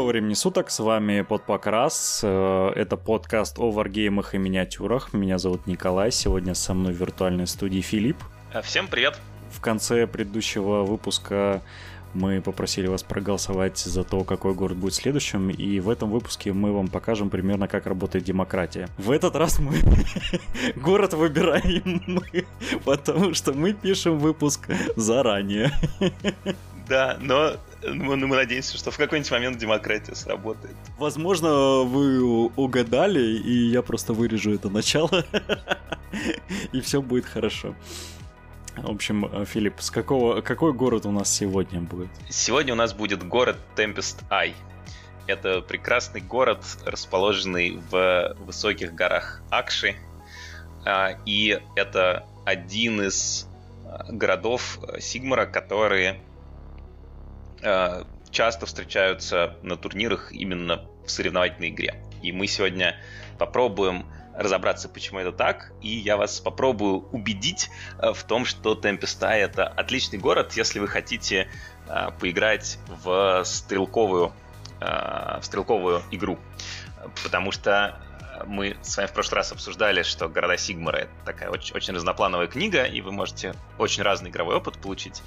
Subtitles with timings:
[0.00, 2.22] Доброго времени суток, с вами Подпокрас.
[2.22, 5.12] Э, это подкаст о варгеймах и миниатюрах.
[5.12, 8.16] Меня зовут Николай, сегодня со мной в виртуальной студии Филипп.
[8.64, 9.18] Всем привет!
[9.50, 11.60] В конце предыдущего выпуска
[12.14, 16.72] мы попросили вас проголосовать за то, какой город будет следующим, и в этом выпуске мы
[16.72, 18.88] вам покажем примерно, как работает демократия.
[18.98, 19.76] В этот раз мы
[20.76, 22.46] город выбираем мы,
[22.84, 25.72] потому что мы пишем выпуск заранее.
[26.88, 27.52] Да, но
[27.84, 30.74] мы, мы надеемся, что в какой-нибудь момент демократия сработает.
[30.98, 32.20] Возможно, вы
[32.56, 35.24] угадали, и я просто вырежу это начало,
[36.72, 37.76] и все будет хорошо.
[38.76, 42.08] В общем, э, Филипп, с какого, какой город у нас сегодня будет?
[42.28, 44.54] Сегодня у нас будет город Tempest Ай.
[45.26, 49.96] Это прекрасный город, расположенный в высоких горах Акши.
[50.84, 53.46] А, и это один из
[53.84, 56.20] а, городов Сигмара, которые
[57.62, 62.02] а, часто встречаются на турнирах именно в соревновательной игре.
[62.22, 62.96] И мы сегодня
[63.38, 69.40] попробуем разобраться, почему это так, и я вас попробую убедить э, в том, что Темпестай
[69.40, 71.48] это отличный город, если вы хотите
[71.88, 74.32] э, поиграть в стрелковую,
[74.80, 76.38] э, в стрелковую игру.
[77.22, 78.00] Потому что
[78.46, 82.46] мы с вами в прошлый раз обсуждали, что «Города Сигмара»— это такая очень, очень разноплановая
[82.46, 85.22] книга, и вы можете очень разный игровой опыт получить.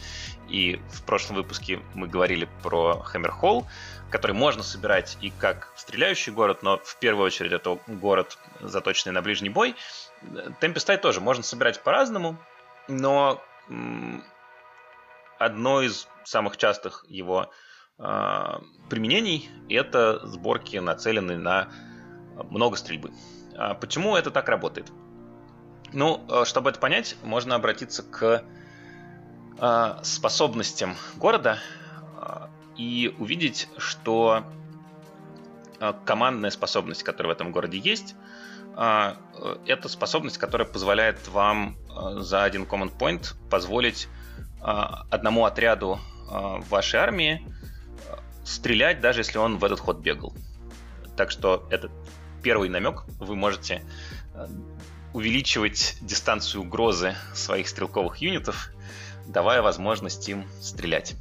[0.49, 3.65] И в прошлом выпуске мы говорили про Хаммерхолл,
[4.09, 9.21] который можно собирать и как стреляющий город, но в первую очередь это город, заточенный на
[9.21, 9.75] ближний бой.
[10.59, 12.37] Темпестай тоже можно собирать по-разному,
[12.87, 13.41] но
[15.39, 17.49] одно из самых частых его
[17.97, 18.03] э,
[18.89, 21.69] применений это сборки, нацеленные на
[22.49, 23.11] много стрельбы.
[23.55, 24.91] А почему это так работает?
[25.91, 28.43] Ну, э, чтобы это понять, можно обратиться к
[29.59, 31.59] э, способностям города
[32.77, 34.43] и увидеть, что
[35.79, 38.15] а, командная способность, которая в этом городе есть,
[38.75, 41.75] это способность, которая позволяет вам
[42.21, 44.07] за один command point позволить
[44.59, 45.99] одному отряду
[46.69, 47.45] вашей армии
[48.43, 50.33] стрелять, даже если он в этот ход бегал.
[51.15, 51.91] Так что это
[52.41, 53.03] первый намек.
[53.19, 53.83] Вы можете
[55.13, 58.72] увеличивать дистанцию угрозы своих стрелковых юнитов,
[59.27, 61.15] давая возможность им стрелять.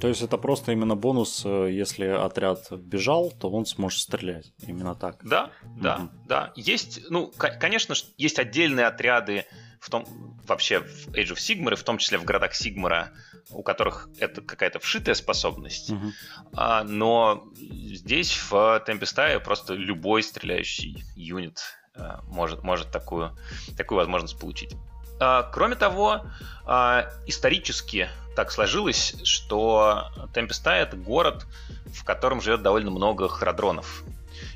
[0.00, 4.52] То есть это просто именно бонус, э, если отряд бежал, то он сможет стрелять.
[4.66, 5.18] Именно так.
[5.22, 6.52] Да, да, mm да.
[6.56, 9.44] Есть, ну, конечно, есть отдельные отряды
[9.78, 10.06] в том,
[10.46, 13.12] вообще в Age of Sigmar, в том числе в городах Сигмара,
[13.50, 15.90] у которых это какая-то вшитая способность.
[15.90, 16.10] mm
[16.54, 18.52] А, но здесь в
[18.86, 21.60] Tempest просто любой стреляющий юнит
[21.94, 23.36] а, может, может такую,
[23.76, 24.74] такую возможность получить.
[25.20, 26.22] А, кроме того,
[26.64, 31.46] а, исторически так сложилось, что Темпестай это город,
[31.92, 34.02] в котором живет довольно много храдронов.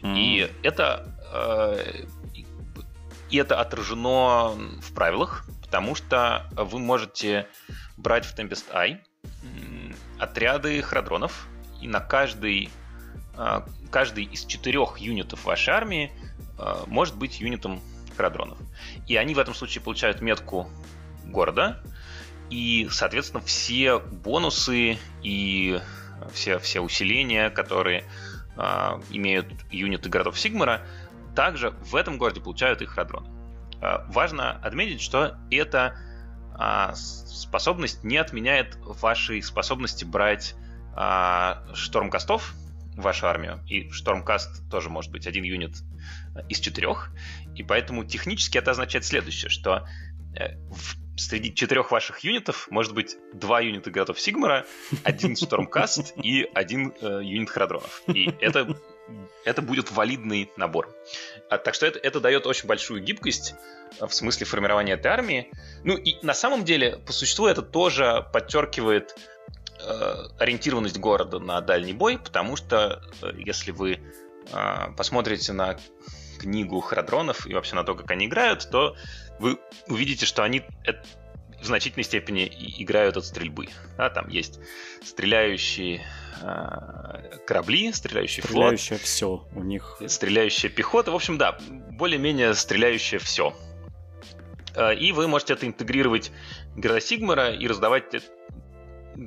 [0.02, 0.16] Mm.
[0.16, 2.04] И это э,
[3.28, 7.46] и это отражено в правилах, потому что вы можете
[7.96, 9.00] брать в Tempest Eye
[10.18, 11.48] отряды храдронов,
[11.82, 12.70] и на каждый,
[13.90, 16.12] каждый из четырех юнитов вашей армии
[16.86, 17.82] может быть юнитом
[18.16, 18.58] храдронов.
[19.06, 20.68] И они в этом случае получают метку
[21.24, 21.80] города,
[22.50, 25.80] и, соответственно, все бонусы и
[26.32, 28.04] все, все усиления, которые
[28.56, 28.62] э,
[29.10, 30.82] имеют юниты городов Сигмара,
[31.34, 33.28] также в этом городе получают их радроны.
[33.80, 35.96] Э, важно отметить, что эта
[36.58, 40.54] э, способность не отменяет вашей способности брать
[40.96, 42.54] э, штурмкастов
[42.96, 43.60] в вашу армию.
[43.68, 45.82] И штурмкаст тоже может быть один юнит
[46.48, 47.10] из четырех.
[47.54, 49.86] И поэтому технически это означает следующее, что
[50.70, 54.66] в среди четырех ваших юнитов может быть два юнита готов Сигмара,
[55.04, 58.02] один Штормкаст и один э, юнит Храдронов.
[58.08, 58.76] И это,
[59.44, 60.94] это будет валидный набор.
[61.50, 63.54] А, так что это, это дает очень большую гибкость
[64.00, 65.50] в смысле формирования этой армии.
[65.84, 69.16] Ну и на самом деле, по существу, это тоже подчеркивает
[69.80, 74.00] э, ориентированность города на дальний бой, потому что э, если вы
[74.52, 75.78] э, посмотрите на
[76.38, 78.96] книгу Храдронов и вообще на то, как они играют, то
[79.38, 79.58] вы
[79.88, 80.62] увидите, что они
[81.60, 82.46] в значительной степени
[82.78, 83.68] играют от стрельбы.
[83.96, 84.60] Да, там есть
[85.02, 86.02] стреляющие
[86.42, 88.78] э, корабли, стреляющий флот.
[88.78, 90.00] Стреляющее все у них.
[90.06, 91.10] Стреляющая пехота.
[91.10, 91.58] В общем, да,
[91.92, 93.56] более-менее стреляющее все.
[94.74, 96.32] Э, и вы можете это интегрировать
[96.74, 98.04] в города Сигмара и раздавать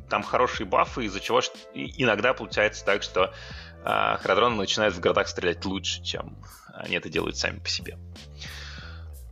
[0.09, 1.41] там хорошие бафы, из-за чего
[1.73, 3.33] иногда получается так, что
[3.85, 6.37] э, Храдроны начинают в городах стрелять лучше, чем
[6.73, 7.97] они это делают сами по себе.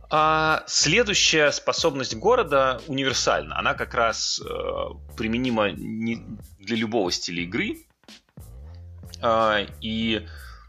[0.08, 3.58] А следующая способность города универсальна.
[3.58, 6.24] Она как раз э, применима не
[6.58, 7.76] для любого стиля игры.
[9.80, 10.28] И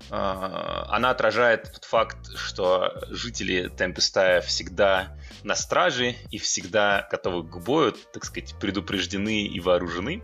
[0.10, 7.94] она отражает тот факт, что жители Темпестая всегда на страже и всегда готовы к бою,
[8.14, 10.24] так сказать, предупреждены и вооружены.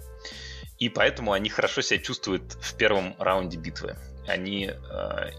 [0.80, 3.96] И поэтому они хорошо себя чувствуют в первом раунде битвы.
[4.28, 5.32] Они э,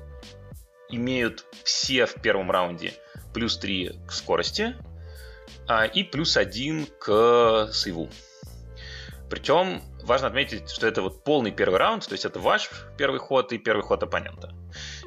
[0.88, 2.94] имеют все в первом раунде
[3.32, 4.76] плюс 3 к скорости
[5.68, 8.08] э, и плюс 1 к сейву.
[9.28, 13.52] Причем важно отметить, что это вот полный первый раунд, то есть это ваш первый ход
[13.52, 14.54] и первый ход оппонента.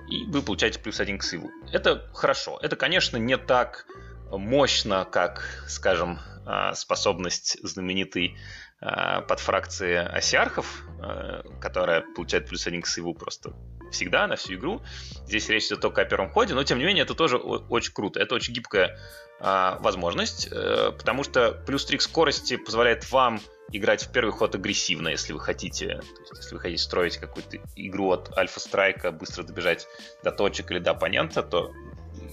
[0.10, 1.50] И вы получаете плюс один к сейву.
[1.72, 2.60] Это хорошо.
[2.62, 3.86] Это, конечно, не так
[4.32, 8.38] мощно, как, скажем, а, способность знаменитой
[8.80, 13.54] а, подфракции осиархов, а, которая получает плюс один к сейву просто
[13.92, 14.82] всегда на всю игру.
[15.26, 18.20] Здесь речь идет только о первом ходе, но тем не менее это тоже очень круто.
[18.20, 19.00] Это очень гибкая
[19.40, 23.40] возможность, э, потому что плюс 3 к скорости позволяет вам
[23.72, 25.88] играть в первый ход агрессивно, если вы хотите.
[25.88, 29.88] То есть, если вы хотите строить какую-то игру от альфа-страйка, быстро добежать
[30.24, 31.72] до точек или до оппонента, то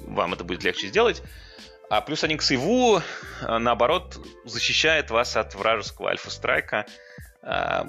[0.07, 1.23] вам это будет легче сделать.
[1.91, 6.87] А плюс один к сейву, э, наоборот, защищает вас от вражеского альфа-страйка.
[7.43, 7.85] Э,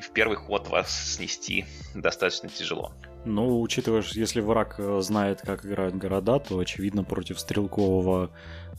[0.00, 2.92] в первый ход вас снести достаточно тяжело.
[3.24, 8.30] Ну, учитывая, если враг э, знает, как играть города, то, очевидно, против стрелкового,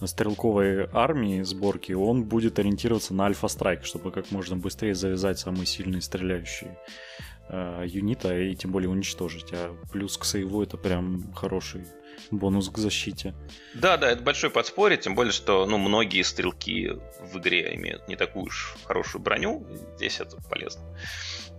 [0.03, 6.01] стрелковой армии сборки он будет ориентироваться на альфа-страйк, чтобы как можно быстрее завязать самые сильные
[6.01, 6.75] стреляющие
[7.50, 9.53] э, юнита и тем более уничтожить.
[9.53, 11.85] А плюс к сейву это прям хороший
[12.29, 13.33] бонус к защите.
[13.73, 16.91] Да, да, это большое подспорье, тем более, что ну, многие стрелки
[17.21, 19.65] в игре имеют не такую уж хорошую броню,
[19.95, 20.83] здесь это полезно.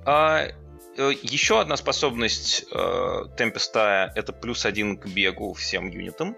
[0.04, 0.48] А
[0.96, 6.36] Э, Еще одна способность э, Темпестая— это плюс один к бегу всем юнитам.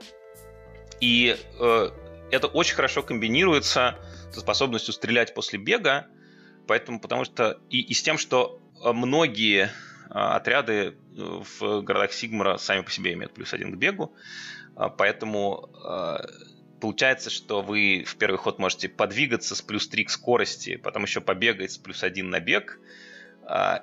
[1.00, 1.90] И э,
[2.30, 3.98] это очень хорошо комбинируется
[4.32, 6.06] со способностью стрелять после бега,
[6.66, 9.70] поэтому, потому что и, и с тем, что э, многие
[10.08, 14.14] отряды в городах Сигмара сами по себе имеют плюс один к бегу,
[14.98, 16.16] поэтому э,
[16.80, 21.20] получается, что вы в первый ход можете подвигаться с плюс 3 к скорости, потом еще
[21.20, 22.80] побегать с плюс 1 на бег,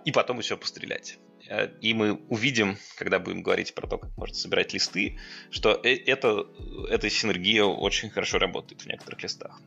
[0.05, 1.19] и потом еще пострелять.
[1.51, 5.19] Э, и мы увидим, когда будем говорить про то, как можно собирать листы,
[5.49, 6.47] что э, это,
[6.89, 9.59] эта синергия очень хорошо работает в некоторых листах.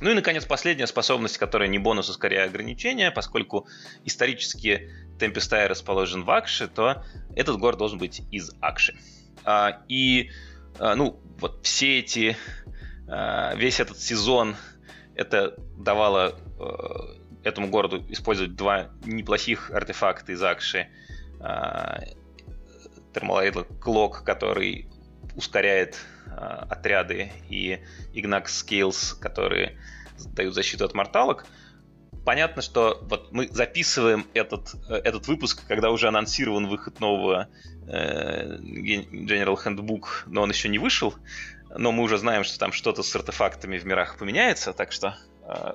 [0.00, 3.68] Ну и, наконец, последняя способность, которая не бонус, а скорее ограничение, поскольку
[4.04, 7.04] исторически Темпестай расположен в Акше, то
[7.36, 8.96] этот город должен быть из Акши.
[9.44, 10.30] А, и,
[10.78, 12.36] а, ну, вот все эти,
[13.56, 14.56] весь этот сезон
[15.14, 16.38] это давало
[17.44, 20.88] этому городу использовать два неплохих артефакта из Акши.
[23.12, 24.88] Термалайдл Клок, который
[25.36, 27.80] ускоряет а, отряды, и
[28.14, 29.78] Ignax Scales, которые
[30.34, 31.46] дают защиту от морталок.
[32.24, 37.48] Понятно, что вот мы записываем этот, этот выпуск, когда уже анонсирован выход нового
[37.86, 41.14] э, General Handbook, но он еще не вышел.
[41.76, 45.74] Но мы уже знаем, что там что-то с артефактами в мирах поменяется, так что э,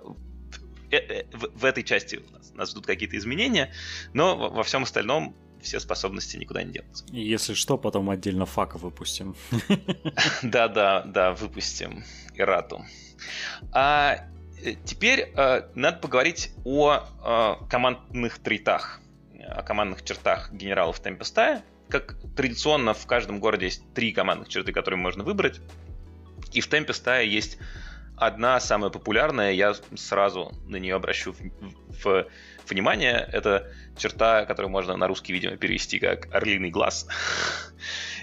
[0.92, 3.72] Э, э, в, в этой части нас, нас ждут какие-то изменения,
[4.14, 7.06] но во, во всем остальном все способности никуда не денутся.
[7.12, 9.36] Если что, потом отдельно фак выпустим.
[10.44, 12.86] Да, да, да, выпустим Ирату.
[13.72, 14.28] А
[14.64, 19.02] э, теперь а, надо поговорить о а, командных трейтах,
[19.48, 21.64] о командных чертах генералов Темпестая.
[21.90, 25.60] Как традиционно в каждом городе есть три командных черты, которые можно выбрать.
[26.54, 27.58] И в Темпестае есть
[28.20, 32.28] одна самая популярная, я сразу на нее обращу в, в
[32.70, 37.08] внимание, это черта, которую можно на русский, видимо, перевести как «орлиный глаз».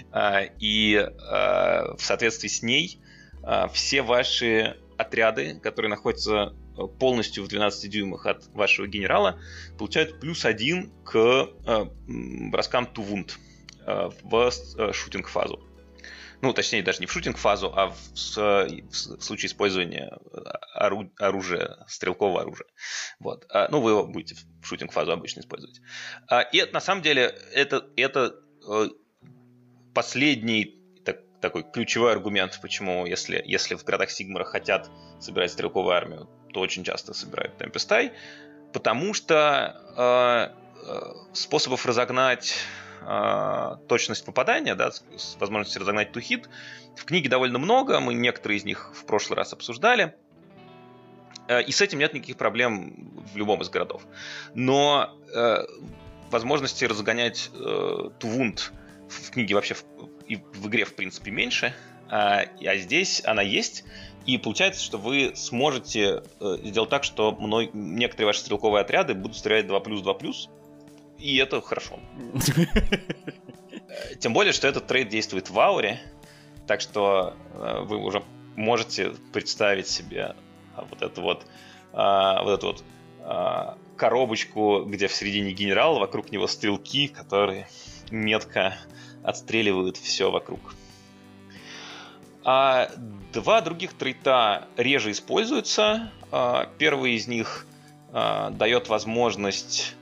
[0.09, 2.99] А, и а, в соответствии с ней
[3.43, 6.53] а, все ваши отряды, которые находятся
[6.97, 9.37] полностью в 12 дюймах от вашего генерала,
[9.77, 11.49] получают плюс один к
[12.07, 13.37] броскам Тувунд
[13.85, 14.51] в
[14.93, 15.66] шутинг-фазу
[16.41, 20.17] ну, точнее, даже не в шутинг-фазу, а в, в случае использования
[20.73, 22.67] ору, оружия, стрелкового оружия.
[23.19, 23.45] Вот.
[23.49, 25.81] А, ну, вы его будете в шутинг-фазу обычно использовать.
[26.27, 28.35] А, и на самом деле, это, это
[28.69, 28.89] э,
[29.95, 36.29] последний так, такой ключевой аргумент, почему, если, если в городах Сигмара хотят собирать стрелковую армию,
[36.53, 38.13] то очень часто собирают Темпестай,
[38.73, 42.55] потому что э, э, способов разогнать
[43.01, 46.49] э, точность попадания, да, с, с возможностью разогнать тухит.
[46.95, 50.15] В книге довольно много, мы некоторые из них в прошлый раз обсуждали.
[51.47, 54.03] Э, и с этим нет никаких проблем в любом из городов.
[54.53, 55.65] Но э,
[56.31, 58.73] возможности разгонять э, Тувунд
[59.09, 59.83] в книге вообще в,
[60.27, 61.73] и в игре в принципе меньше,
[62.09, 63.83] а, а здесь она есть.
[64.25, 69.37] И получается, что вы сможете э, сделать так, что мной, некоторые ваши стрелковые отряды будут
[69.37, 70.49] стрелять 2 плюс 2 плюс,
[71.19, 71.99] И это хорошо.
[74.19, 75.99] Тем более, что этот трейд действует в ауре,
[76.67, 78.23] так что э, вы уже
[78.55, 80.35] можете представить себе
[80.89, 81.45] вот эту вот,
[81.93, 82.83] а, вот эту вот
[83.21, 87.67] а, коробочку, где в середине генерал, вокруг него стрелки, которые
[88.11, 88.77] метко
[89.23, 90.59] отстреливают все вокруг.
[92.43, 92.89] А
[93.33, 96.11] два других трейта реже используются.
[96.31, 97.67] А, первый из них
[98.13, 99.95] а, дает возможность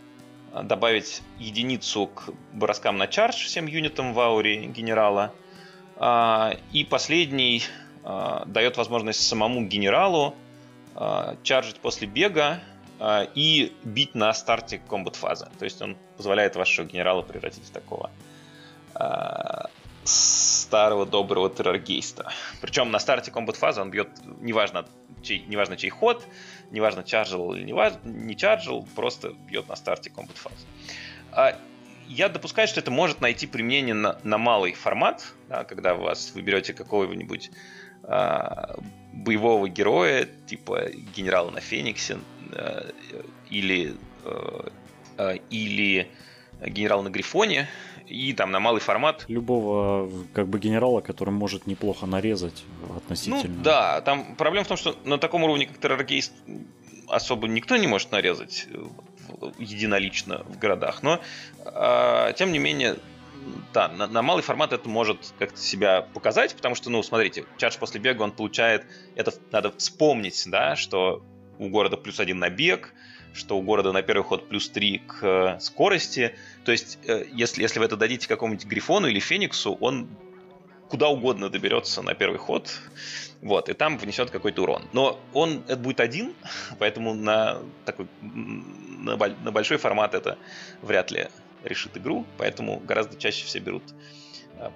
[0.64, 5.34] добавить единицу к броскам на чардж всем юнитам в ауре генерала.
[5.98, 7.64] А, и последний
[8.46, 10.36] дает возможность самому генералу
[11.42, 12.60] чаржить после бега
[13.34, 15.48] и бить на старте комбат фазы.
[15.58, 18.12] То есть он позволяет вашего генерала превратить в такого
[20.06, 22.32] старого доброго терроргейста.
[22.62, 24.10] Причем на старте комбат фазы он бьет,
[24.40, 24.86] неважно
[25.22, 26.26] чей, неважно чей ход,
[26.72, 30.66] неважно чаржил или не, важно, не чаржил, просто бьет на старте комбат фазы.
[31.32, 31.58] А
[32.08, 36.42] я допускаю, что это может найти применение на, на малый формат, да, когда вас вы
[36.42, 37.50] берете какого-нибудь
[38.04, 38.76] а,
[39.12, 42.20] боевого героя, типа генерала на Фениксе,
[42.52, 42.92] а,
[43.50, 43.96] или,
[45.18, 46.12] а или
[46.62, 47.68] генерал на Грифоне,
[48.08, 49.26] и там на малый формат.
[49.28, 52.64] Любого как бы генерала, который может неплохо нарезать
[52.96, 53.44] относительно.
[53.44, 56.34] Ну да, там проблема в том, что на таком уровне, как терроргейст,
[57.08, 58.86] особо никто не может нарезать э,
[59.60, 61.04] единолично в городах.
[61.04, 61.20] Но,
[61.66, 62.98] э, тем не менее,
[63.74, 67.78] да, на, на малый формат это может как-то себя показать, потому что, ну, смотрите, чардж
[67.78, 68.86] после бега он получает,
[69.16, 71.24] это надо вспомнить, да, что
[71.60, 72.94] у города плюс один на бег,
[73.36, 76.36] что у города на первый ход плюс 3 к э, скорости.
[76.64, 80.08] То есть, э, если, если вы это дадите какому-нибудь Грифону или Фениксу, он
[80.90, 82.72] куда угодно доберется на первый ход,
[83.42, 84.84] вот, и там внесет какой-то урон.
[84.94, 86.34] Но он это будет один,
[86.80, 90.38] поэтому на такой на, на большой формат это
[90.82, 91.28] вряд ли
[91.64, 93.84] решит игру, поэтому гораздо чаще все берут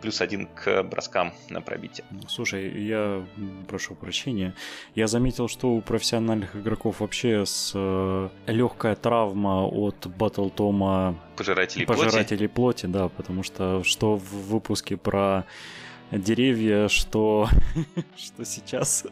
[0.02, 2.06] плюс один к броскам на пробитие.
[2.28, 3.26] Слушай, я
[3.68, 4.54] прошу прощения.
[4.96, 11.86] Я заметил, что у профессиональных игроков вообще с э, легкая травма от батл тома пожирателей,
[11.86, 12.82] пожирателей плоти.
[12.82, 15.46] плоти, да, потому что что в выпуске про
[16.12, 17.48] деревья, что,
[18.18, 19.06] что сейчас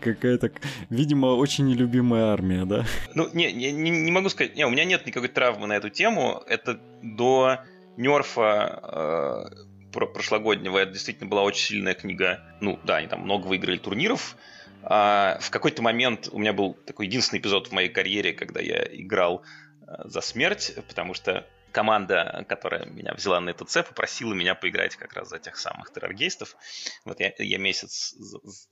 [0.00, 0.52] какая-то,
[0.88, 2.84] видимо, очень нелюбимая армия, да?
[3.14, 6.42] Ну, не, не, не могу сказать, не, у меня нет никакой травмы на эту тему.
[6.46, 7.60] Это до
[7.96, 12.40] нерфа э, прошлогоднего, это действительно была очень сильная книга.
[12.60, 14.36] Ну, да, они там много выиграли турниров.
[14.82, 18.82] А в какой-то момент у меня был такой единственный эпизод в моей карьере, когда я
[18.90, 19.44] играл
[19.86, 25.12] а, за смерть, потому что команда, которая меня взяла на ТЦ, попросила меня поиграть как
[25.12, 26.56] раз за тех самых терроргейстов.
[27.04, 28.14] Вот я, я месяц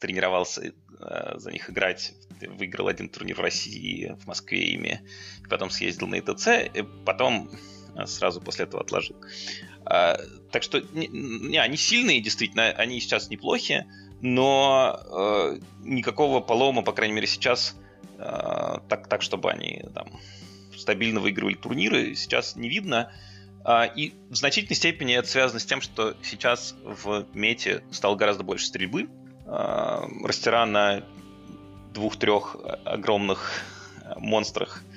[0.01, 0.73] тренировался э,
[1.37, 5.01] за них играть, выиграл один турнир в России, в Москве ими,
[5.49, 7.51] потом съездил на ТЦ, и потом
[8.07, 9.17] сразу после этого отложил.
[9.85, 10.19] А,
[10.51, 13.87] так что не, они сильные, действительно, они сейчас неплохие,
[14.21, 17.77] но э, никакого полома, по крайней мере, сейчас
[18.19, 20.09] э, так, так, чтобы они там
[20.77, 23.13] стабильно выигрывали турниры, сейчас не видно.
[23.65, 28.43] А, и в значительной степени это связано с тем, что сейчас в мете стало гораздо
[28.43, 29.09] больше стрельбы.
[29.47, 31.05] А, растера на
[31.93, 33.63] двух-трех огромных
[34.17, 34.88] монстрах Э,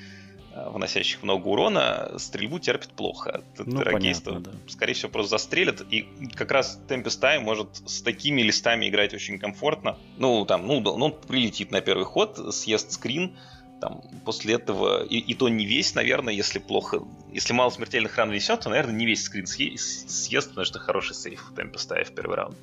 [0.56, 3.44] вносящих много урона, стрельбу терпит плохо.
[3.58, 4.52] Ну, Терроргейста, да.
[4.68, 5.82] скорее всего, просто застрелят.
[5.90, 9.98] И как раз Tempest Time может с такими листами играть очень комфортно.
[10.18, 13.38] Ну, там, ну, ну он прилетит на первый ход, съест скрин,
[13.80, 18.32] там, после этого, и, и то не весь, наверное, если плохо, если мало смертельных ран
[18.32, 22.58] несет, то, наверное, не весь скрин съест, потому что хороший сейф Tempest в первый раунд.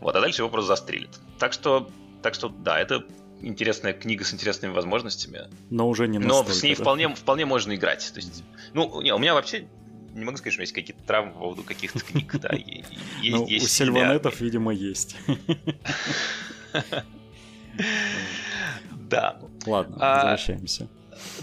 [0.00, 1.10] Вот, а дальше его просто застрелит.
[1.38, 1.88] Так что,
[2.22, 3.04] так что, да, это
[3.46, 5.48] интересная книга с интересными возможностями.
[5.70, 6.82] Но уже не Но с ней да?
[6.82, 8.10] вполне, вполне можно играть.
[8.12, 9.66] То есть, ну, не, у меня вообще
[10.14, 12.34] не могу сказать, что у меня есть какие-то травмы по поводу каких-то книг.
[12.40, 12.90] Да, есть,
[13.22, 15.16] ну, есть у сильванетов, видимо, есть.
[18.92, 19.36] Да.
[19.66, 20.88] Ладно, а, возвращаемся.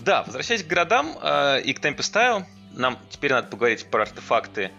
[0.04, 4.72] Да, возвращаясь к городам э, и к темпе стайл, нам теперь надо поговорить про артефакты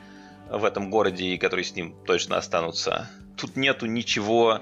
[0.50, 3.10] в этом городе, которые с ним точно останутся.
[3.36, 4.60] Тут нету ничего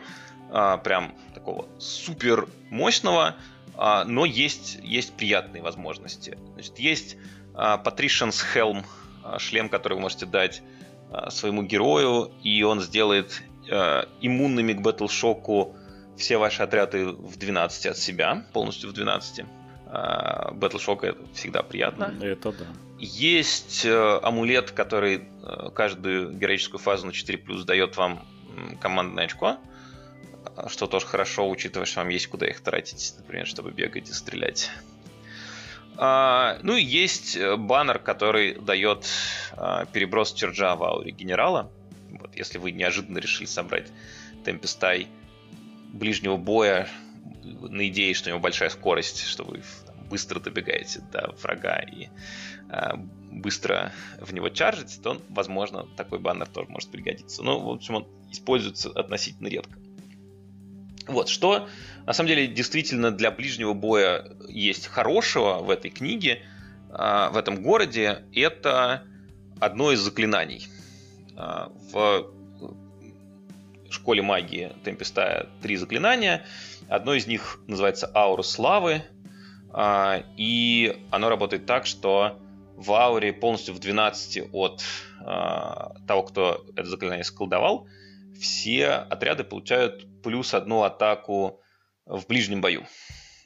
[0.53, 3.37] а, прям такого супер мощного,
[3.77, 6.37] а, но есть, есть приятные возможности.
[6.55, 7.17] Значит, есть
[7.55, 8.85] а, Patrician's Helm,
[9.23, 10.63] а, шлем, который вы можете дать
[11.11, 15.77] а, своему герою, и он сделает а, иммунными к батлшоку
[16.17, 19.47] все ваши отряды в 12 от себя, полностью в 12.
[20.53, 22.15] Батлшок это всегда приятно.
[22.21, 22.67] Это да.
[22.99, 28.21] Есть э, амулет, который э, каждую героическую фазу на 4 плюс дает вам
[28.81, 29.57] командное очко
[30.69, 34.71] что тоже хорошо, учитывая, что вам есть куда их тратить, например, чтобы бегать и стрелять.
[35.97, 39.07] А, ну и есть э, баннер, который дает
[39.53, 41.71] а, переброс черджа в ауре генерала.
[42.11, 43.89] Вот, если вы неожиданно решили собрать
[44.45, 45.09] темпестай
[45.93, 46.89] ближнего боя
[47.43, 49.63] на идее, что у него большая скорость, что вы
[50.09, 52.09] быстро добегаете до врага и
[52.71, 57.43] а, быстро в него чаржите, то, возможно, такой баннер тоже может пригодиться.
[57.43, 59.80] Но, в общем, он используется относительно редко.
[61.07, 61.69] Вот, что
[62.07, 66.43] на самом деле действительно для ближнего боя есть хорошего в этой книге,
[66.91, 69.05] а, в этом городе, это
[69.59, 70.67] одно из заклинаний.
[71.37, 72.31] А, в
[73.91, 76.45] школе магии Темпестая три заклинания.
[76.89, 79.03] Одно из них называется Аура Славы,
[79.73, 82.39] а, и оно работает так, что
[82.77, 84.83] в ауре полностью в 12 от
[86.07, 87.87] того, кто это заклинание сколдовал,
[88.41, 91.61] все отряды получают плюс одну атаку
[92.07, 92.87] в ближнем бою.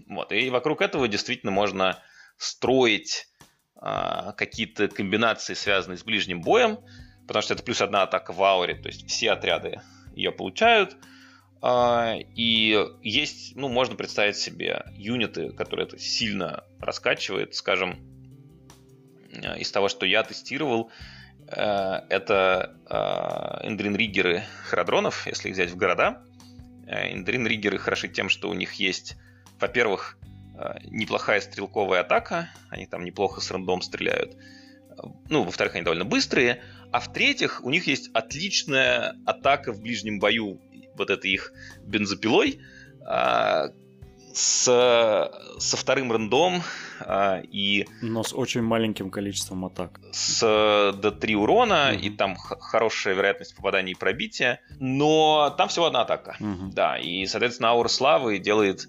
[0.09, 0.33] Вот.
[0.33, 2.03] И вокруг этого действительно можно
[2.37, 3.29] строить
[3.77, 6.79] а, какие-то комбинации, связанные с ближним боем,
[7.27, 9.81] потому что это плюс одна атака в ауре, то есть все отряды
[10.15, 10.97] ее получают.
[11.61, 17.99] А, и есть, ну, можно представить себе юниты, которые это сильно раскачивают, скажем,
[19.45, 20.91] а, из того, что я тестировал,
[21.47, 22.77] э, это
[23.63, 26.23] эндрин-риггеры храдронов, если их взять в города.
[26.87, 29.17] Эндрин-риггеры хороши тем, что у них есть,
[29.61, 30.19] во-первых,
[30.59, 34.37] э, неплохая стрелковая атака, они там неплохо с рандом стреляют.
[35.29, 36.63] Ну, во-вторых, они довольно быстрые.
[36.93, 40.61] А в-третьих, у них есть отличная атака в ближнем бою,
[40.97, 42.61] вот это их бензопилой,
[43.05, 43.71] а,
[44.35, 46.63] с, со вторым рандом
[47.01, 47.87] а, и...
[48.03, 50.01] Но с очень маленьким количеством атак.
[50.13, 52.01] С до 3 урона, mm-hmm.
[52.01, 56.37] и там хорошая вероятность попадания и пробития, но там всего одна атака.
[56.41, 56.73] Mm-hmm.
[56.73, 58.89] Да, и, соответственно, аура славы делает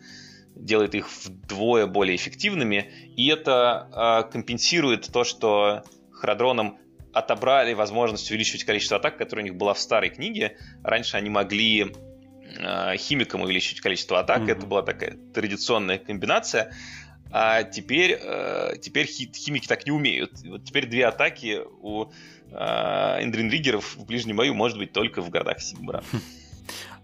[0.55, 6.77] делает их вдвое более эффективными, и это э, компенсирует то, что Храдронам
[7.13, 10.57] отобрали возможность увеличивать количество атак, которое у них была в старой книге.
[10.81, 11.93] Раньше они могли
[12.97, 14.41] химикам увеличить количество атак.
[14.41, 14.51] Mm-hmm.
[14.51, 16.73] Это была такая традиционная комбинация.
[17.31, 20.31] А теперь, э, теперь химики так не умеют.
[20.45, 22.11] Вот теперь две атаки у
[22.51, 26.03] эндринриггеров в ближнем бою может быть только в городах Сигмара.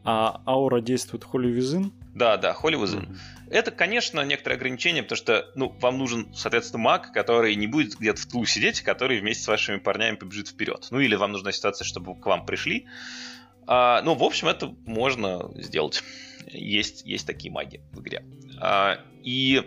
[0.03, 1.91] А аура действует Within?
[2.15, 3.07] Да, да, Within.
[3.07, 3.17] Mm-hmm.
[3.51, 8.21] Это, конечно, некоторое ограничение, потому что, ну, вам нужен, соответственно, маг, который не будет где-то
[8.21, 10.87] в тылу сидеть, который вместе с вашими парнями побежит вперед.
[10.89, 12.87] Ну, или вам нужна ситуация, чтобы к вам пришли,
[13.67, 16.03] а, ну, в общем, это можно сделать.
[16.47, 18.25] Есть, есть такие маги в игре.
[18.59, 19.63] А, и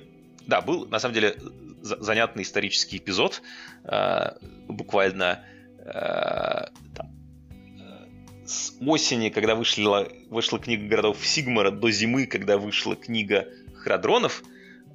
[0.46, 1.37] да, был на самом деле
[1.80, 3.42] занятный исторический эпизод.
[3.85, 4.37] А,
[4.68, 5.44] буквально
[5.85, 7.14] а, там,
[8.46, 14.42] с осени, когда вышла, вышла книга городов Сигмара, до зимы, когда вышла книга Храдронов,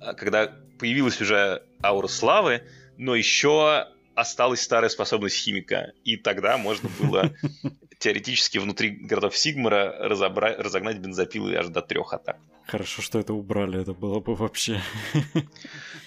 [0.01, 2.63] а, когда появилась уже аура славы,
[2.97, 5.93] но еще осталась старая способность химика.
[6.03, 7.33] И тогда можно было
[7.99, 10.55] теоретически внутри городов Сигмара разобра...
[10.57, 12.37] разогнать бензопилы аж до трех атак.
[12.65, 14.81] Хорошо, что это убрали, это было бы вообще.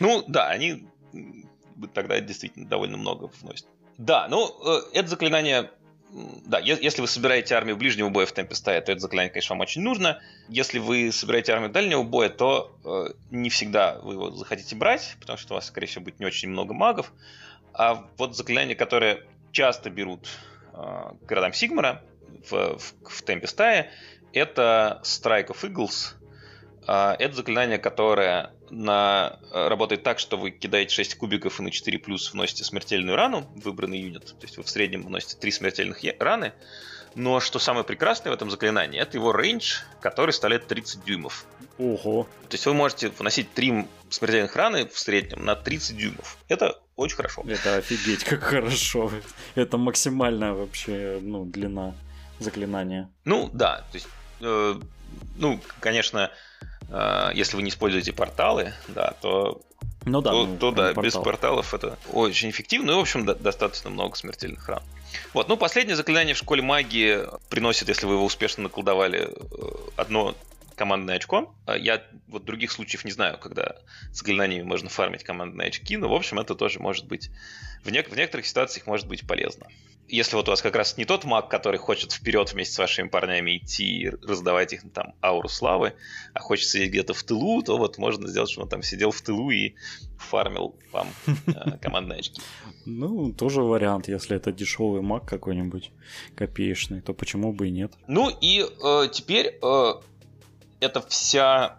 [0.01, 0.89] Ну, да, они
[1.95, 3.67] тогда действительно довольно много вносят.
[3.99, 5.71] Да, ну, э, это заклинание
[6.45, 9.61] да, если вы собираете армию ближнего боя в темпе стая, то это заклинание, конечно, вам
[9.61, 10.21] очень нужно.
[10.49, 15.39] Если вы собираете армию дальнего боя, то э, не всегда вы его захотите брать, потому
[15.39, 17.13] что у вас, скорее всего, будет не очень много магов.
[17.73, 20.29] А вот заклинания, которые часто берут
[20.73, 22.03] э, городам Сигмара
[22.51, 23.91] в, в, в темпе стаи,
[24.33, 26.15] это Strike of Eagles.
[26.87, 31.71] Э, это заклинание, которое на, э, работает так, что вы кидаете 6 кубиков и на
[31.71, 34.27] 4 плюс вносите смертельную рану, выбранный юнит.
[34.27, 36.53] То есть вы в среднем вносите 3 смертельных раны.
[37.15, 41.45] Но что самое прекрасное в этом заклинании, это его рейндж, который составляет 30 дюймов.
[41.79, 42.27] Ого.
[42.49, 46.39] То есть вы можете вносить 3 смертельных раны в среднем на 30 дюймов.
[46.49, 47.43] Это очень хорошо.
[47.47, 49.11] Это офигеть, как хорошо.
[49.55, 51.95] Это максимальная вообще ну, длина
[52.39, 53.11] заклинания.
[53.25, 53.85] Ну, да.
[53.91, 54.09] То есть,
[54.41, 54.81] э,
[55.37, 56.31] ну, конечно,
[56.89, 59.63] э, если вы не используете порталы, да, то
[60.05, 61.05] ну да, то, ну, то да, портал.
[61.05, 62.91] без порталов это очень эффективно.
[62.91, 64.83] И, в общем, да, достаточно много смертельных ран.
[65.35, 70.35] Вот, ну, последнее заклинание в школе магии приносит, если вы его успешно наколдовали, э, одно
[70.75, 71.55] командное очко.
[71.67, 73.77] А я вот других случаев не знаю, когда
[74.13, 77.31] с заклинаниями можно фармить командные очки, но, в общем, это тоже может быть...
[77.85, 78.03] В, не...
[78.03, 79.67] в некоторых ситуациях может быть полезно.
[80.09, 83.09] Если вот у вас как раз не тот маг, который хочет вперед вместе с вашими
[83.09, 85.95] парнями идти и раздавать их там ауру славы,
[86.35, 89.23] а хочет сидеть где-то в тылу, то вот можно сделать, чтобы он там сидел в
[89.23, 89.75] тылу и
[90.19, 91.09] фармил вам
[91.47, 92.43] э, командные очки.
[92.85, 95.93] Ну, тоже вариант, если это дешевый маг какой-нибудь
[96.35, 97.93] копеечный, то почему бы и нет.
[98.07, 99.93] Ну и э, теперь э,
[100.83, 101.79] это вся,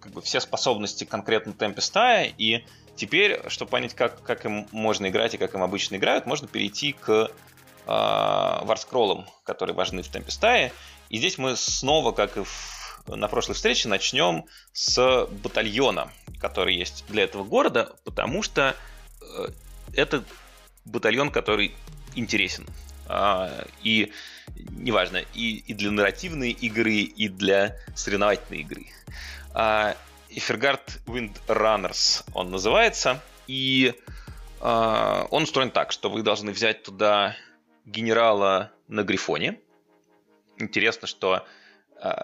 [0.00, 2.64] как бы все способности конкретно темпе стая, и
[2.98, 6.92] Теперь, чтобы понять, как, как им можно играть и как им обычно играют, можно перейти
[6.92, 7.28] к э,
[7.86, 10.72] варскроллам, которые важны в темпе стаи.
[11.08, 16.10] И здесь мы снова, как и в, на прошлой встрече, начнем с батальона,
[16.40, 18.74] который есть для этого города, потому что
[19.22, 19.48] э,
[19.94, 20.24] это
[20.84, 21.76] батальон, который
[22.16, 22.66] интересен.
[23.08, 24.12] Э, и
[24.70, 28.86] неважно, и, и для нарративной игры, и для соревновательной игры.
[29.54, 29.94] Э,
[30.30, 33.20] Эфергард Wind Runners он называется.
[33.46, 33.94] И
[34.60, 37.34] э, он устроен так, что вы должны взять туда
[37.86, 39.58] генерала на Грифоне.
[40.58, 41.46] Интересно, что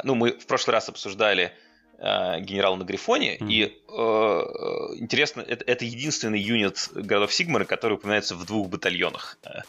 [0.05, 1.53] ну, мы в прошлый раз обсуждали
[1.99, 3.51] э, генерала на Грифоне, mm-hmm.
[3.51, 9.39] и э, интересно, это, это единственный юнит городов Сигмара, который упоминается в двух батальонах.
[9.45, 9.61] Э,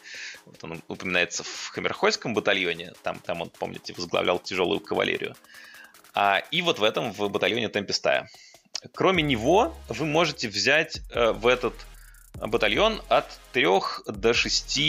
[0.46, 5.36] вот он упоминается в Хаммерхойском батальоне, там, там он, помните, возглавлял тяжелую кавалерию.
[6.14, 8.30] А, и вот в этом, в батальоне Темпестая.
[8.94, 11.74] Кроме него, вы можете взять э, в этот
[12.36, 13.66] батальон от 3
[14.08, 14.80] до 6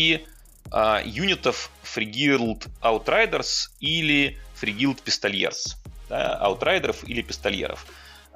[0.70, 5.76] а, юнитов Frigiled Outriders или Frigiled Pistoliers.
[6.08, 7.86] Да, аутрайдеров или пистольеров.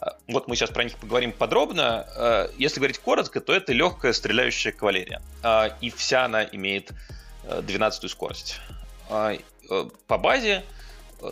[0.00, 2.06] А, вот мы сейчас про них поговорим подробно.
[2.16, 5.22] А, если говорить коротко, то это легкая стреляющая кавалерия.
[5.42, 6.90] А, и вся она имеет
[7.44, 8.60] 12 скорость.
[9.08, 10.64] По базе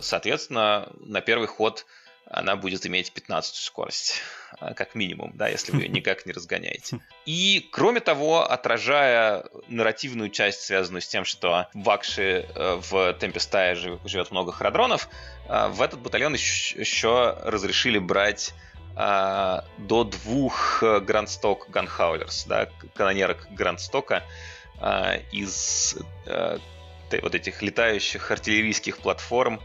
[0.01, 1.85] соответственно, на первый ход
[2.29, 4.21] она будет иметь 15 скорость,
[4.59, 6.99] а, как минимум, да, если вы ее никак не разгоняете.
[7.25, 13.75] И, кроме того, отражая нарративную часть, связанную с тем, что в Акше э, в Темпестае
[13.75, 15.09] живет много храдронов,
[15.47, 18.53] э, в этот батальон еще разрешили брать
[18.95, 24.23] а, до двух Грандсток Ганхаулерс, да, канонерок Грандстока
[25.31, 26.57] из э,
[27.21, 29.61] вот этих летающих артиллерийских платформ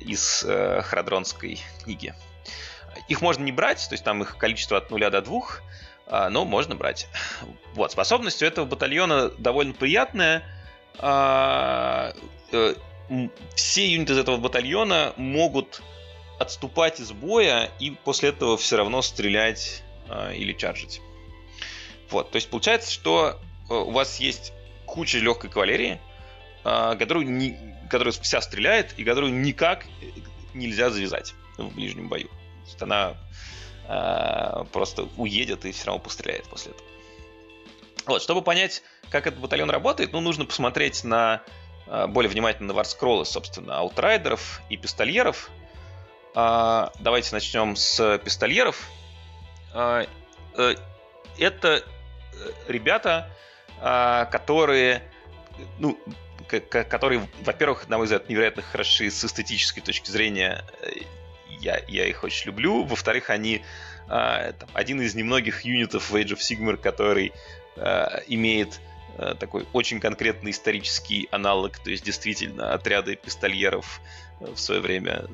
[0.00, 2.14] из э, Храдронской книги.
[3.08, 5.42] Их можно не брать, то есть там их количество от 0 до 2,
[6.06, 7.08] э, но можно брать.
[7.74, 10.42] Вот, способность у этого батальона довольно приятная.
[10.98, 12.12] Э,
[12.52, 12.74] э,
[13.54, 15.82] все юниты из этого батальона могут
[16.38, 21.00] отступать из боя и после этого все равно стрелять э, или чаржить.
[22.10, 24.52] Вот, то есть получается, что э, у вас есть
[24.86, 26.00] куча легкой кавалерии,
[26.64, 27.56] а, которую, не,
[27.88, 29.86] которая вся стреляет и которую никак
[30.54, 32.28] нельзя завязать в ближнем бою.
[32.28, 33.16] То есть она
[33.88, 36.88] э, просто уедет и все равно постреляет после этого.
[38.06, 41.42] Вот, чтобы понять, как этот батальон работает, ну, нужно посмотреть на
[41.86, 45.50] э, более внимательно на варскроллы, собственно, аутрайдеров и пистольеров.
[46.34, 48.88] Э, давайте начнем с пистольеров.
[49.74, 50.06] Э,
[50.56, 50.74] э,
[51.38, 51.84] это
[52.66, 53.30] ребята,
[53.80, 55.02] э, которые
[55.78, 55.98] ну,
[56.48, 60.64] которые, во-первых, на мой взгляд, невероятно хороши с эстетической точки зрения.
[60.82, 60.90] Э,
[61.60, 62.84] я, я их очень люблю.
[62.84, 63.62] Во-вторых, они
[64.08, 67.32] э, там, один из немногих юнитов в Age of Sigmar, который
[67.76, 68.80] э, имеет
[69.18, 74.00] э, такой очень конкретный исторический аналог, то есть действительно отряды пистольеров
[74.40, 75.26] в свое время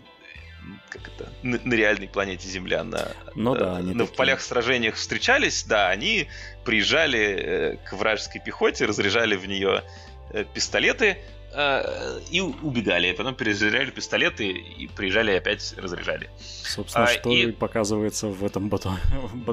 [0.89, 4.95] как это, на, на реальной планете Земля, на, ну, да, они на, в полях сражениях
[4.95, 6.29] встречались, да, они
[6.65, 10.14] приезжали э, к вражеской пехоте, разряжали в нее Э,
[10.55, 11.19] пистолеты
[11.53, 13.13] э, и убегали.
[13.13, 16.31] Потом перезаряжали пистолеты и приезжали и опять разряжали.
[16.39, 19.03] Собственно, а, что и показывается в этом батальоне.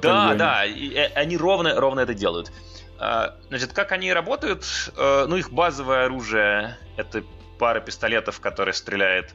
[0.02, 2.52] Да, да, и, э, они ровно, ровно это делают.
[3.00, 4.66] А, значит, как они работают?
[4.96, 7.24] Ну, их базовое оружие— это
[7.58, 9.34] пара пистолетов, которые стреляет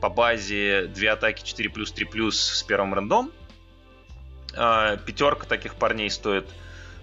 [0.00, 3.32] по базе две атаки 4 плюс 3 плюс с первым рандом.
[4.56, 6.48] А, пятерка таких парней стоит